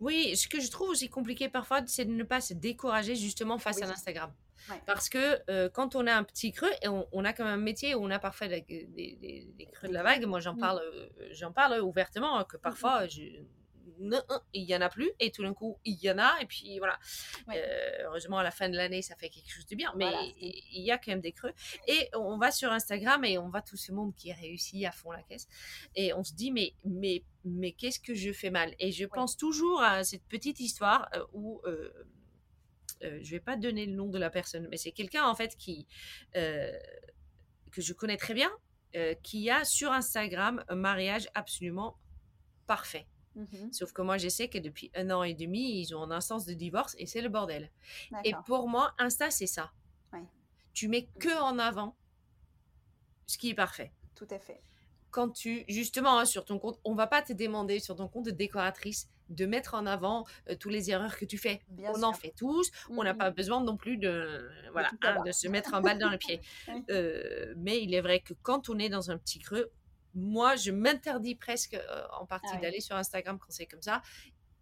[0.00, 3.58] Oui, ce que je trouve aussi compliqué parfois, c'est de ne pas se décourager justement
[3.58, 4.32] face à l'Instagram.
[4.86, 7.94] Parce que euh, quand on a un petit creux, et on, a comme un métier
[7.94, 10.58] où on a parfois des, des, creux de la vague, moi j'en mm.
[10.58, 10.82] parle,
[11.30, 13.22] j'en parle ouvertement, hein, que mm, mm, parfois je,
[14.54, 16.78] il y en a plus et tout d'un coup il y en a et puis
[16.78, 16.98] voilà.
[17.50, 20.82] Euh, heureusement à la fin de l'année ça fait quelque chose de bien mais il
[20.82, 21.52] y a quand même des creux.
[21.86, 25.12] Et on va sur Instagram et on voit tout ce monde qui réussit à fond
[25.12, 25.48] la caisse
[25.94, 28.74] et on se dit mais mais mais qu'est-ce que je fais mal?
[28.78, 31.90] Et je pense toujours à cette petite histoire euh, où euh,
[33.02, 35.56] euh, je vais pas donner le nom de la personne, mais c'est quelqu'un en fait
[35.56, 35.86] qui
[36.34, 38.50] que je connais très bien,
[39.22, 41.98] qui a sur Instagram un mariage absolument
[42.66, 43.06] parfait.
[43.34, 46.10] Mmh Sauf que moi, je sais que depuis un an et demi, ils ont un
[46.10, 47.70] instance de divorce et c'est le bordel.
[48.24, 49.72] Et pour moi, Insta, c'est ça.
[50.72, 51.96] Tu mets que en avant
[53.26, 53.92] ce qui est parfait.
[54.14, 54.60] Tout à fait.
[55.10, 58.26] Quand tu, justement, hein, sur ton compte, on va pas te demander sur ton compte
[58.26, 61.60] de décoratrice de mettre en avant euh, toutes les erreurs que tu fais.
[61.78, 62.70] on en fait tous.
[62.88, 65.98] On n'a mmh pas besoin non plus de, voilà, hein, de se mettre un balle
[65.98, 66.40] dans le pied.
[66.90, 69.70] Euh, mais il est vrai que quand on est dans un petit creux,
[70.18, 74.02] moi, je m'interdis presque euh, en partie ah d'aller sur Instagram quand c'est comme ça,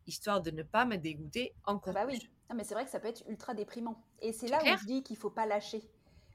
[0.06, 2.18] histoire de ne pas me dégoûter encore bah oui.
[2.54, 4.02] mais c'est vrai que ça peut être ultra déprimant.
[4.20, 5.82] Et c'est là où je dis qu'il faut pas lâcher.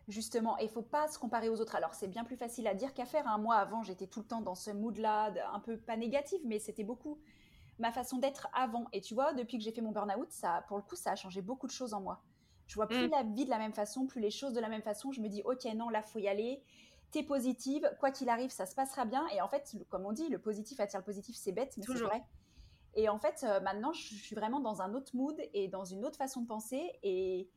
[0.07, 1.75] Justement, et il faut pas se comparer aux autres.
[1.75, 3.27] Alors, c'est bien plus facile à dire qu'à faire.
[3.27, 3.37] Un hein.
[3.37, 6.83] mois avant, j'étais tout le temps dans ce mood-là, un peu pas négatif, mais c'était
[6.83, 7.19] beaucoup
[7.79, 8.87] ma façon d'être avant.
[8.93, 11.15] Et tu vois, depuis que j'ai fait mon burn-out, ça, pour le coup, ça a
[11.15, 12.21] changé beaucoup de choses en moi.
[12.67, 13.11] Je vois plus mmh.
[13.11, 15.11] la vie de la même façon, plus les choses de la même façon.
[15.11, 16.63] Je me dis, ok, non, là, faut y aller
[17.11, 19.27] t'es positive, quoi qu'il arrive, ça se passera bien.
[19.35, 22.03] Et en fait, comme on dit, le positif attire le positif, c'est bête, mais c'est
[22.03, 22.23] vrai.
[22.93, 26.05] Et en fait, euh, maintenant, je suis vraiment dans un autre mood et dans une
[26.05, 26.91] autre façon de penser.
[27.03, 27.49] Et,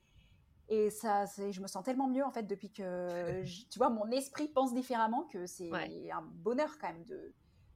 [0.68, 4.48] et ça, je me sens tellement mieux, en fait, depuis que, tu vois, mon esprit
[4.48, 7.32] pense différemment, que c'est un bonheur quand même de,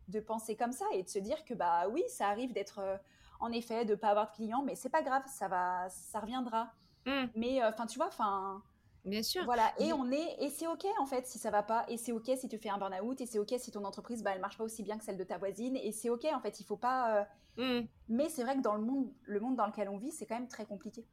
[0.09, 2.97] de penser comme ça et de se dire que, bah oui, ça arrive d'être, euh,
[3.41, 6.73] en effet, de pas avoir de clients, mais c'est pas grave, ça va, ça reviendra.
[7.07, 7.25] Mmh.
[7.35, 8.63] Mais, euh, enfin, tu vois, enfin
[9.09, 9.45] Bien sûr.
[9.45, 12.13] Voilà, et on est, et c'est ok en fait si ça va pas, et c'est
[12.13, 14.59] ok si tu fais un burn-out, et c'est ok si ton entreprise, bah, elle marche
[14.59, 16.77] pas aussi bien que celle de ta voisine, et c'est ok en fait, il faut
[16.77, 17.27] pas.
[17.59, 17.87] Euh, mmh.
[18.11, 20.37] Mais c'est vrai que dans le monde, le monde dans lequel on vit, c'est quand
[20.37, 21.05] même très compliqué.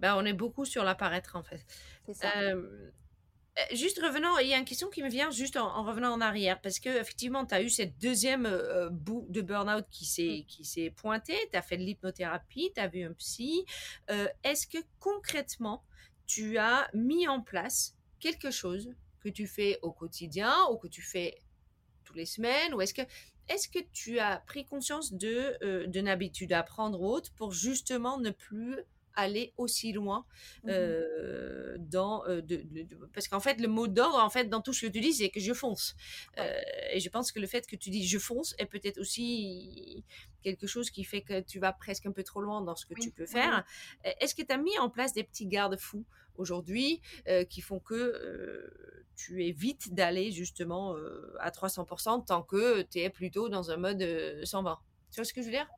[0.00, 1.64] Bah, on est beaucoup sur l'apparaître en fait.
[2.06, 2.30] C'est ça.
[2.36, 2.90] Euh,
[3.56, 6.20] euh, juste revenant, il y a une question qui me vient juste en, revenant en
[6.20, 8.48] arrière, parce que effectivement, tu as eu cette deuxième
[8.90, 10.46] bout de burn-out qui s'est mmh.
[10.46, 13.64] qui s'est pointé, tu as fait de l'hypnothérapie, tu as vu un psy.
[14.42, 15.84] Est-ce que concrètement,
[16.26, 21.02] tu as mis en place quelque chose que tu fais au quotidien ou que tu
[21.02, 21.38] fais
[22.04, 23.02] toutes les semaines ou est-ce que
[23.48, 28.18] est-ce que tu as pris conscience de euh, d'une habitude à prendre haute pour justement
[28.18, 28.78] ne plus
[29.14, 30.24] aller aussi loin
[30.64, 32.64] mmh euh, dans euh, de,
[33.12, 35.30] parce qu'en fait le mot d'ordre en fait dans tout ce que tu dis c'est
[35.30, 35.94] que je fonce.
[36.92, 40.04] Et je pense que le fait que tu dis je fonce est peut-être aussi
[40.42, 42.94] quelque chose qui fait que tu vas presque un peu trop loin dans ce que
[42.94, 43.64] tu peux faire.
[44.20, 46.04] Est-ce que tu as mis en place des petits garde-fous
[46.36, 52.82] aujourd'hui euh, qui font que euh, tu évites d'aller justement euh, à 300% tant que
[52.82, 54.04] tu es plutôt dans un mode
[54.44, 54.78] 120
[55.10, 55.68] Tu vois ce que je veux dire?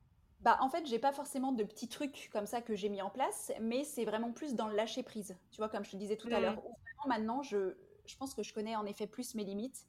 [0.47, 3.09] Bah, en fait, j'ai pas forcément de petits trucs comme ça que j'ai mis en
[3.09, 5.35] place, mais c'est vraiment plus dans le lâcher prise.
[5.51, 6.61] Tu vois, comme je te disais tout à l'heure.
[7.05, 7.75] Maintenant, je,
[8.05, 9.85] je pense que je connais en effet plus mes limites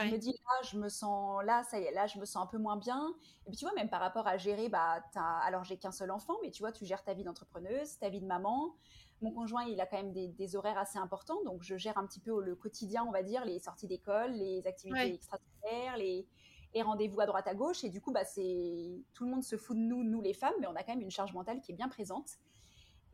[0.00, 2.42] je me dis là, je me sens là, ça y est, là, je me sens
[2.42, 3.14] un peu moins bien.
[3.46, 5.02] Et puis tu vois, même par rapport à gérer, bah,
[5.44, 8.20] alors j'ai qu'un seul enfant, mais tu vois, tu gères ta vie d'entrepreneuse, ta vie
[8.20, 8.74] de maman.
[9.20, 12.20] Mon conjoint, il a quand même des, horaires assez importants, donc je gère un petit
[12.20, 16.26] peu le quotidien, on va dire, les sorties d'école, les activités extrascolaires, les,
[16.74, 17.84] les rendez-vous à droite à gauche.
[17.84, 20.54] Et du coup, bah, c'est tout le monde se fout de nous, nous les femmes,
[20.60, 22.38] mais on a quand même une charge mentale qui est bien présente.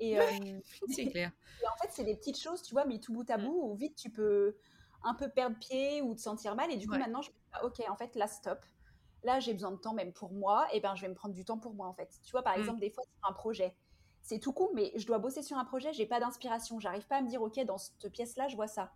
[0.00, 0.16] Et,
[0.88, 1.32] c'est clair.
[1.72, 3.44] en fait, c'est des petites choses, tu vois, mais tout bout à mmh.
[3.44, 4.56] bout, où vite tu peux
[5.02, 6.70] un peu perdre pied ou te sentir mal.
[6.72, 8.64] Et du coup, maintenant, je me dis, ah, ok, en fait, là, stop.
[9.24, 10.66] Là, j'ai besoin de temps même pour moi.
[10.72, 12.08] Et ben, je vais me prendre du temps pour moi, en fait.
[12.24, 12.60] Tu vois, par mmh.
[12.60, 13.74] exemple, des fois, sur un projet,
[14.22, 16.78] c'est tout con, mais je dois bosser sur un projet, j'ai pas d'inspiration.
[16.80, 18.92] J'arrive pas à me dire, ok, dans cette pièce-là, je vois ça.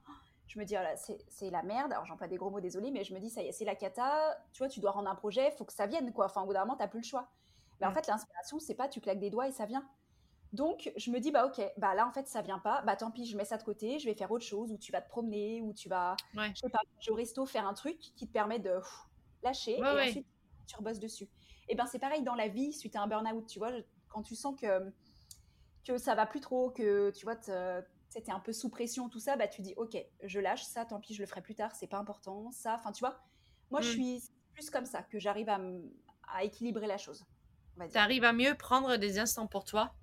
[0.53, 1.93] Je me dis, oh c'est la merde.
[1.93, 3.75] Alors, j'emploie des gros mots, désolé, mais je me dis, ça y est, c'est la
[3.75, 4.39] cata.
[4.53, 6.27] Tu vois, tu dois rendre un projet, faut que ça vienne, quoi.
[6.27, 7.31] Enfin, au bout d'un moment, t'as plus le choix.
[7.81, 7.95] Mais en mmh.
[7.95, 9.89] fait, l'inspiration, c'est pas tu claques des doigts et ça vient.
[10.53, 12.83] Donc, je me dis, bah ok, bah là, en fait, ça vient pas.
[12.83, 14.93] Bah tant pis, je mets ça de côté, je vais faire autre chose, ou tu
[14.93, 18.27] vas te promener, ou tu vas, je sais pas, au resto faire un truc qui
[18.27, 18.79] te permet de
[19.43, 20.27] lâcher, et ensuite,
[20.67, 21.31] tu rebosses dessus.
[21.69, 23.71] Et ben c'est pareil dans la vie, suite à un burn-out, tu vois,
[24.11, 24.93] quand tu sens que,
[25.87, 27.37] que ça va plus trop, que tu vois,
[28.13, 31.01] c'était un peu sous pression, tout ça, bah tu dis, ok, je lâche ça, tant
[31.01, 33.23] pis, je le ferai plus tard, c'est pas important, ça, enfin, tu vois,
[33.71, 33.93] moi, je mmh.
[33.93, 35.61] suis plus comme ça, que j'arrive à,
[36.29, 37.25] à équilibrer la chose.
[37.91, 39.95] Tu arrives à mieux prendre des instants pour toi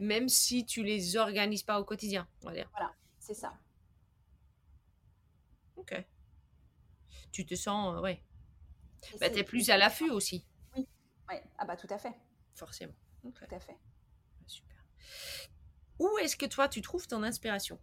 [0.00, 2.68] même si tu les organises pas au quotidien, on va dire.
[2.72, 3.54] Voilà, c'est ça.
[5.76, 5.94] Ok.
[7.32, 8.22] Tu te sens, euh, ouais.
[9.20, 10.46] Bah, tu es plus à l'affût aussi.
[10.76, 10.86] Oui,
[11.28, 11.42] ouais.
[11.58, 12.14] ah bah tout à fait.
[12.54, 12.94] Forcément.
[13.22, 13.76] Tout à fait.
[14.46, 14.76] Super.
[15.98, 17.78] Où est-ce que toi tu trouves ton inspiration?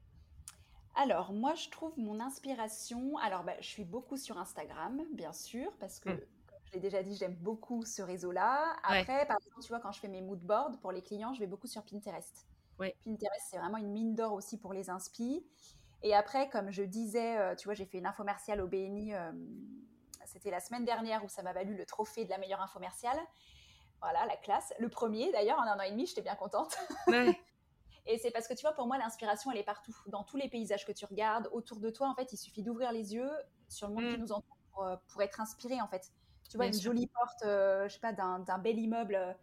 [0.95, 3.17] Alors, moi, je trouve mon inspiration.
[3.19, 6.19] Alors, bah, je suis beaucoup sur Instagram, bien sûr, parce que hum
[6.71, 8.75] je l'ai déjà dit, j'aime beaucoup ce réseau-là.
[8.83, 11.39] Après, par exemple, tu vois, quand je fais mes mood boards pour les clients, je
[11.39, 12.47] vais beaucoup sur Pinterest.
[12.79, 15.45] Pinterest, c'est vraiment une mine d'or aussi pour les inspi.
[16.01, 19.31] Et après, comme je disais, euh, tu vois, j'ai fait une infomerciale au BNI, euh,
[20.25, 23.19] c'était la semaine dernière où ça m'a valu le trophée de la meilleure infomerciale.
[24.01, 24.73] Voilà, la classe.
[24.79, 26.75] Le premier, d'ailleurs, en un an et demi, j'étais bien contente.
[28.05, 29.95] et c'est parce que, tu vois, pour moi, l'inspiration, elle est partout.
[30.07, 32.91] Dans tous les paysages que tu regardes, autour de toi, en fait, il suffit d'ouvrir
[32.91, 33.31] les yeux
[33.69, 34.21] sur le monde qui mm.
[34.21, 36.11] nous entoure pour, euh, pour, être inspiré, en fait
[36.51, 39.33] tu vois, une jolie porte, euh, je sais pas, d'un bel immeuble, euh,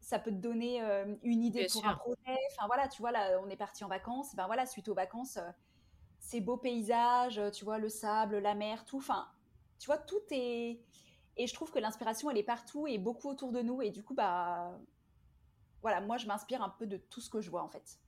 [0.00, 2.38] ça peut te donner euh, une idée pour un projet.
[2.52, 4.36] Enfin voilà, tu vois, là, on est parti en vacances.
[4.36, 5.40] Ben voilà, suite aux vacances,
[6.20, 8.98] ces beaux paysages, tu vois, le sable, la mer, tout.
[8.98, 9.26] Enfin,
[9.80, 10.80] tu vois, tout est.
[11.36, 13.82] Et je trouve que l'inspiration, elle est partout et beaucoup autour de nous.
[13.82, 14.78] Et du coup, bah.
[15.86, 18.00] Voilà, moi, je m'inspire un peu de tout ce que je vois, en fait.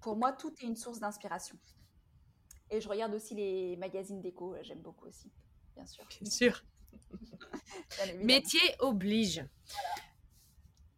[0.00, 1.56] Pour moi, tout est une source d'inspiration.
[2.72, 5.30] Et je regarde aussi les magazines déco, j'aime beaucoup aussi,
[5.76, 6.04] bien sûr.
[6.20, 6.64] Bien sûr.
[8.16, 9.46] Métier oblige.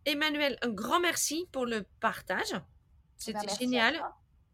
[0.07, 2.55] Emmanuel, un grand merci pour le partage.
[3.19, 4.03] C'était eh ben, génial.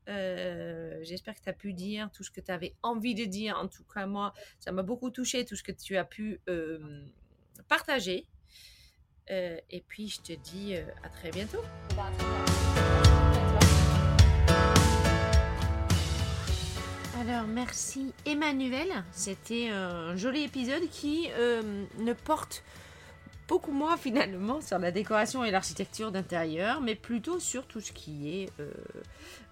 [0.08, 3.56] Euh, j'espère que tu as pu dire tout ce que tu avais envie de dire.
[3.56, 7.06] En tout cas, moi, ça m'a beaucoup touché, tout ce que tu as pu euh,
[7.68, 8.26] partager.
[9.30, 11.62] Euh, et puis, je te dis à très bientôt.
[17.22, 22.64] Alors merci Emmanuel, c'était un joli épisode qui euh, ne porte
[23.46, 28.28] beaucoup moins finalement sur la décoration et l'architecture d'intérieur, mais plutôt sur tout ce qui
[28.28, 28.72] est euh,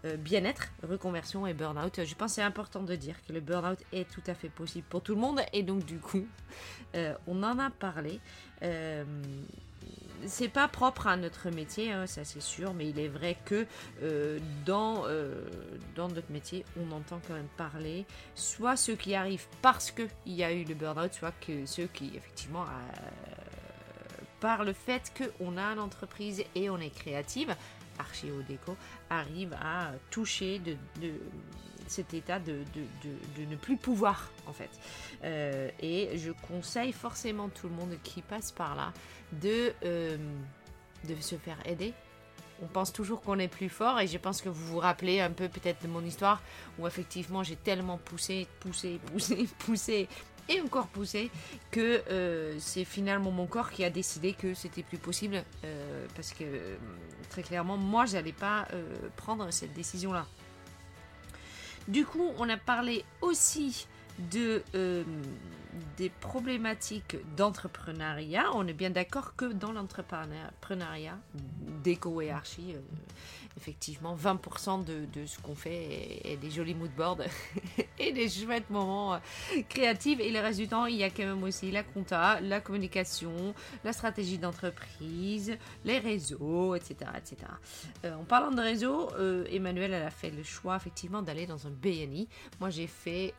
[0.04, 2.00] euh, bien-être, reconversion et burn-out.
[2.04, 4.86] Je pense que c'est important de dire que le burn-out est tout à fait possible
[4.90, 6.26] pour tout le monde et donc du coup,
[7.28, 8.18] on en a parlé
[10.26, 13.66] c'est pas propre à notre métier, hein, ça c'est sûr, mais il est vrai que
[14.02, 15.34] euh, dans, euh,
[15.94, 20.44] dans notre métier, on entend quand même parler, soit ceux qui arrivent parce qu'il y
[20.44, 22.96] a eu le burn-out, soit que ceux qui, effectivement, euh,
[24.40, 27.54] par le fait qu'on a une entreprise et on est créative,
[27.98, 28.76] Archéo Déco,
[29.10, 30.76] arrive à toucher de,
[31.90, 34.70] cet état de, de, ne plus pouvoir, en fait.
[35.80, 38.92] et je conseille forcément tout le monde qui passe par là
[39.32, 40.16] de, euh,
[41.08, 41.92] de se faire aider.
[42.62, 45.30] On pense toujours qu'on est plus fort et je pense que vous vous rappelez un
[45.30, 46.42] peu peut-être de mon histoire
[46.78, 50.08] où effectivement j'ai tellement poussé, poussé, poussé, poussé
[50.48, 51.30] et encore poussé
[51.70, 56.32] que euh, c'est finalement mon corps qui a décidé que c'était plus possible euh, parce
[56.32, 56.44] que
[57.30, 58.68] très clairement moi j'allais pas
[59.16, 60.26] prendre cette décision là.
[61.88, 63.86] Du coup on a parlé aussi
[64.30, 64.62] de
[65.96, 71.18] des problématiques d'entrepreneuriat, on est bien d'accord que dans l'entrepreneuriat,
[71.84, 72.80] déco et archi, euh,
[73.60, 77.22] effectivement, 20% de, ce qu'on fait est, des jolis moodboards
[77.98, 79.18] et des chouettes moments euh,
[79.68, 80.20] créatifs.
[80.20, 83.54] Et le reste du temps, il y a quand même aussi la compta, la communication,
[83.84, 87.10] la stratégie d'entreprise, les réseaux, etc.
[87.16, 87.36] etc.
[88.04, 89.08] Euh, en parlant de réseau,
[89.50, 92.28] Emmanuel elle a fait le choix effectivement d'aller dans un BNI.
[92.60, 93.34] Moi, j'ai fait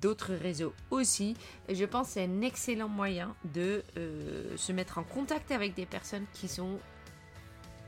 [0.00, 1.36] d'autres réseaux aussi.
[1.68, 5.86] Je pense que c'est un excellent moyen de euh, se mettre en contact avec des
[5.86, 6.78] personnes qui sont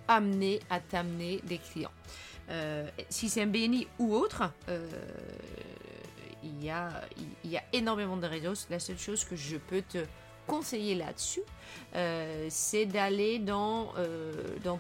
[0.09, 1.91] amenées à t'amener des clients.
[2.51, 4.89] Euh, si c'est un BNI ou autre, euh,
[6.43, 6.91] il, y a,
[7.73, 8.55] énormément de réseaux.
[8.71, 10.05] La seule chose que je peux te
[10.47, 11.43] conseiller là-dessus,
[11.95, 13.93] euh, c'est d'aller dans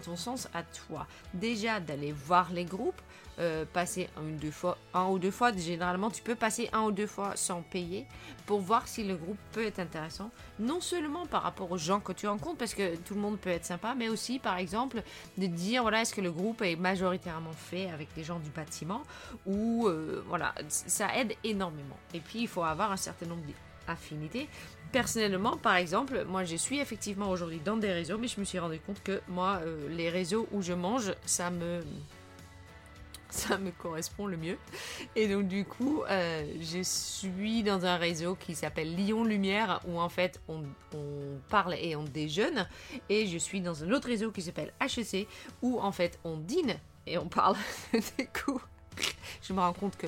[0.04, 1.06] ton sens à toi.
[1.34, 3.00] Déjà d'aller voir les groupes,
[3.38, 5.52] euh, passer un ou deux fois, un ou deux fois.
[5.56, 8.06] Généralement, tu peux passer un ou deux fois sans payer
[8.46, 10.30] pour voir si le groupe peut être intéressant.
[10.58, 13.50] Non seulement par rapport aux gens que tu rencontres, parce que tout le monde peut
[13.50, 15.02] être sympa, mais aussi, par exemple,
[15.38, 19.02] de dire voilà, est-ce que le groupe est majoritairement fait avec des gens du bâtiment
[19.46, 19.88] ou
[20.28, 21.98] voilà, ça aide énormément.
[22.14, 23.42] Et puis, il faut avoir un certain nombre
[23.86, 24.48] d'affinités
[24.92, 28.58] personnellement, par exemple, moi je suis effectivement aujourd'hui dans des réseaux, mais je me suis
[28.58, 31.80] rendu compte que moi, euh, les réseaux où je mange, ça me
[33.32, 34.58] ça me correspond le mieux.
[35.16, 39.98] Et donc du coup, euh, je suis dans un réseau qui s'appelle Lyon Lumière, où
[39.98, 40.62] en fait on,
[41.48, 42.68] parle et on déjeune.
[43.08, 45.26] Et je suis dans un autre réseau qui s'appelle HEC,
[45.62, 46.76] où en fait on dîne
[47.06, 47.56] et on parle.
[47.92, 48.60] du coup,
[49.42, 50.06] je me rends compte que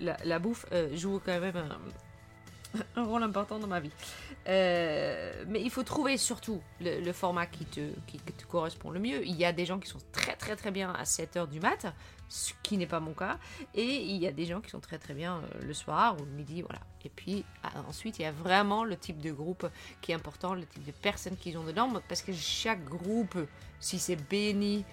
[0.00, 1.78] la, bouffe euh, joue quand même un
[2.96, 3.90] un rôle important dans ma vie.
[4.48, 9.26] Euh, mais il faut trouver surtout le, format qui te, qui, te, correspond le mieux.
[9.26, 11.86] Il y a des gens qui sont très très très bien à 7h du mat,
[12.30, 13.38] ce qui n'est pas mon cas.
[13.74, 16.24] Et il y a des gens qui sont très très bien euh, le soir ou
[16.24, 16.80] le midi, voilà.
[17.04, 19.68] Et puis ah, ensuite, il y a vraiment le type de groupe
[20.00, 21.92] qui est important, le type de personnes qu'ils ont dedans.
[22.08, 23.36] Parce que chaque groupe,
[23.80, 24.84] si c'est béni,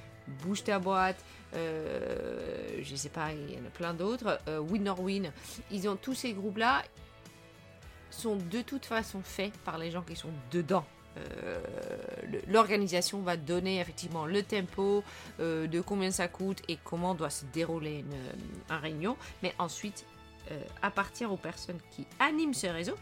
[0.43, 1.23] bouge ta boîte,
[1.53, 5.31] euh, je sais pas, il y en a plein d'autres, euh, Win or Win,
[5.71, 6.83] ils ont tous ces groupes-là,
[8.09, 10.85] sont de toute façon faits par les gens qui sont dedans.
[11.43, 11.59] Euh,
[12.47, 15.03] l'organisation va donner effectivement le tempo
[15.39, 19.53] euh, de combien ça coûte et comment doit se dérouler une, euh, un réunion, mais
[19.59, 20.05] ensuite
[20.81, 22.95] appartient aux personnes qui animent ce réseau,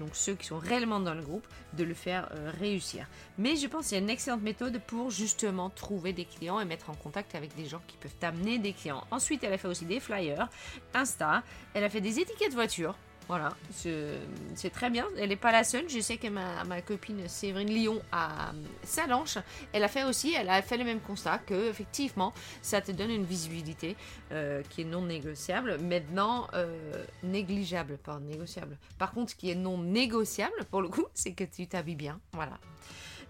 [0.00, 3.06] donc ceux qui sont réellement dans le groupe, de le faire réussir.
[3.36, 6.64] Mais je pense qu'il y a une excellente méthode pour justement trouver des clients et
[6.64, 9.04] mettre en contact avec des gens qui peuvent t'amener des clients.
[9.10, 10.48] Ensuite, elle a fait aussi des flyers,
[10.94, 11.42] Insta,
[11.74, 12.96] elle a fait des étiquettes voitures.
[13.28, 15.06] Voilà, c'est très bien.
[15.18, 15.88] Elle n'est pas la seule.
[15.88, 18.52] Je sais que ma, copine Séverine Lyon à
[18.82, 19.38] Salanche,
[19.72, 23.10] elle a fait aussi, elle a fait le même constat que effectivement, ça te donne
[23.10, 23.96] une visibilité
[24.32, 25.78] euh, qui est non négociable.
[25.78, 28.76] Maintenant, euh, négligeable, pas négociable.
[28.98, 32.20] Par contre, ce qui est non négociable, pour le coup, c'est que tu t'habilles bien.
[32.32, 32.58] Voilà.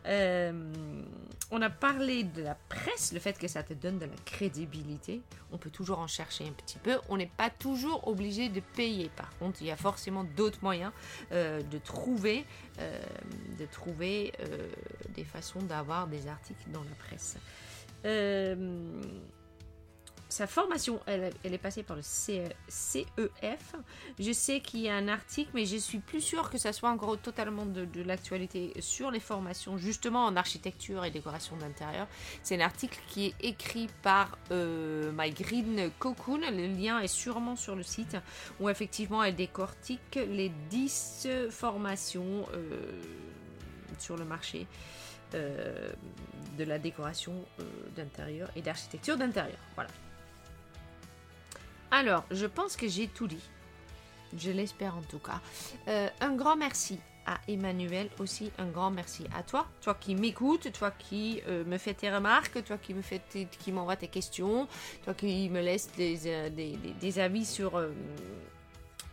[0.06, 0.52] Euh,
[1.50, 5.20] on a parlé de la presse, le fait que ça te donne de la crédibilité.
[5.52, 6.98] On peut toujours en chercher un petit peu.
[7.08, 9.10] On n'est pas toujours obligé de payer.
[9.16, 10.92] Par contre, il y a forcément d'autres moyens
[11.32, 12.46] euh, de trouver,
[12.78, 12.98] euh,
[13.58, 14.32] de trouver
[15.14, 17.36] des façons d'avoir des articles dans la presse
[20.32, 23.74] sa formation, elle, est passée par le CEF.
[24.18, 26.88] Je sais qu'il y a un article, mais je suis plus sûre que ça soit
[26.88, 32.08] encore totalement de, l'actualité sur les formations, justement en architecture et décoration d'intérieur.
[32.42, 35.34] C'est un article qui est écrit par euh, My
[35.98, 36.40] Cocoon.
[36.50, 38.16] Le lien est sûrement sur le site,
[38.58, 42.90] où effectivement elle décortique les 10 formations euh,
[43.98, 44.66] sur le marché.
[45.34, 45.92] Euh,
[46.58, 47.32] de la décoration
[47.96, 49.56] d'intérieur et d'architecture d'intérieur.
[49.74, 49.88] Voilà.
[51.92, 53.50] Alors, je pense que j'ai tout dit.
[54.36, 55.42] Je l'espère en tout cas.
[55.88, 58.50] Euh, un grand merci à Emmanuel aussi.
[58.56, 59.66] Un grand merci à toi.
[59.82, 63.20] Toi qui m'écoutes, toi qui euh, me fais tes remarques, toi qui me fais
[63.58, 64.66] qui m'envoie tes questions,
[65.04, 67.78] toi qui me laisse des, euh, des, avis sur,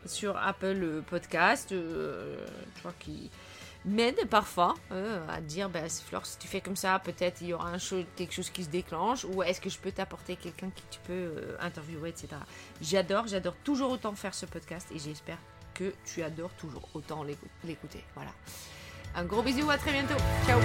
[0.06, 1.76] sur Apple Podcast,
[2.82, 3.30] toi qui
[3.90, 7.54] m'aide parfois euh, à dire bah, Flore, si tu fais comme ça, peut-être il y
[7.54, 7.78] aura un
[8.16, 11.14] quelque chose qui se déclenche, ou est-ce que je peux t'apporter quelqu'un qui tu peux
[11.14, 12.28] euh, interviewer, etc.
[12.82, 15.38] J'adore, j'adore toujours autant faire ce podcast et j'espère
[15.74, 17.24] que tu adores toujours autant
[17.64, 18.04] l'écouter.
[18.16, 18.32] Voilà.
[19.16, 20.18] Un gros bisou, à très bientôt.
[20.46, 20.60] Ciao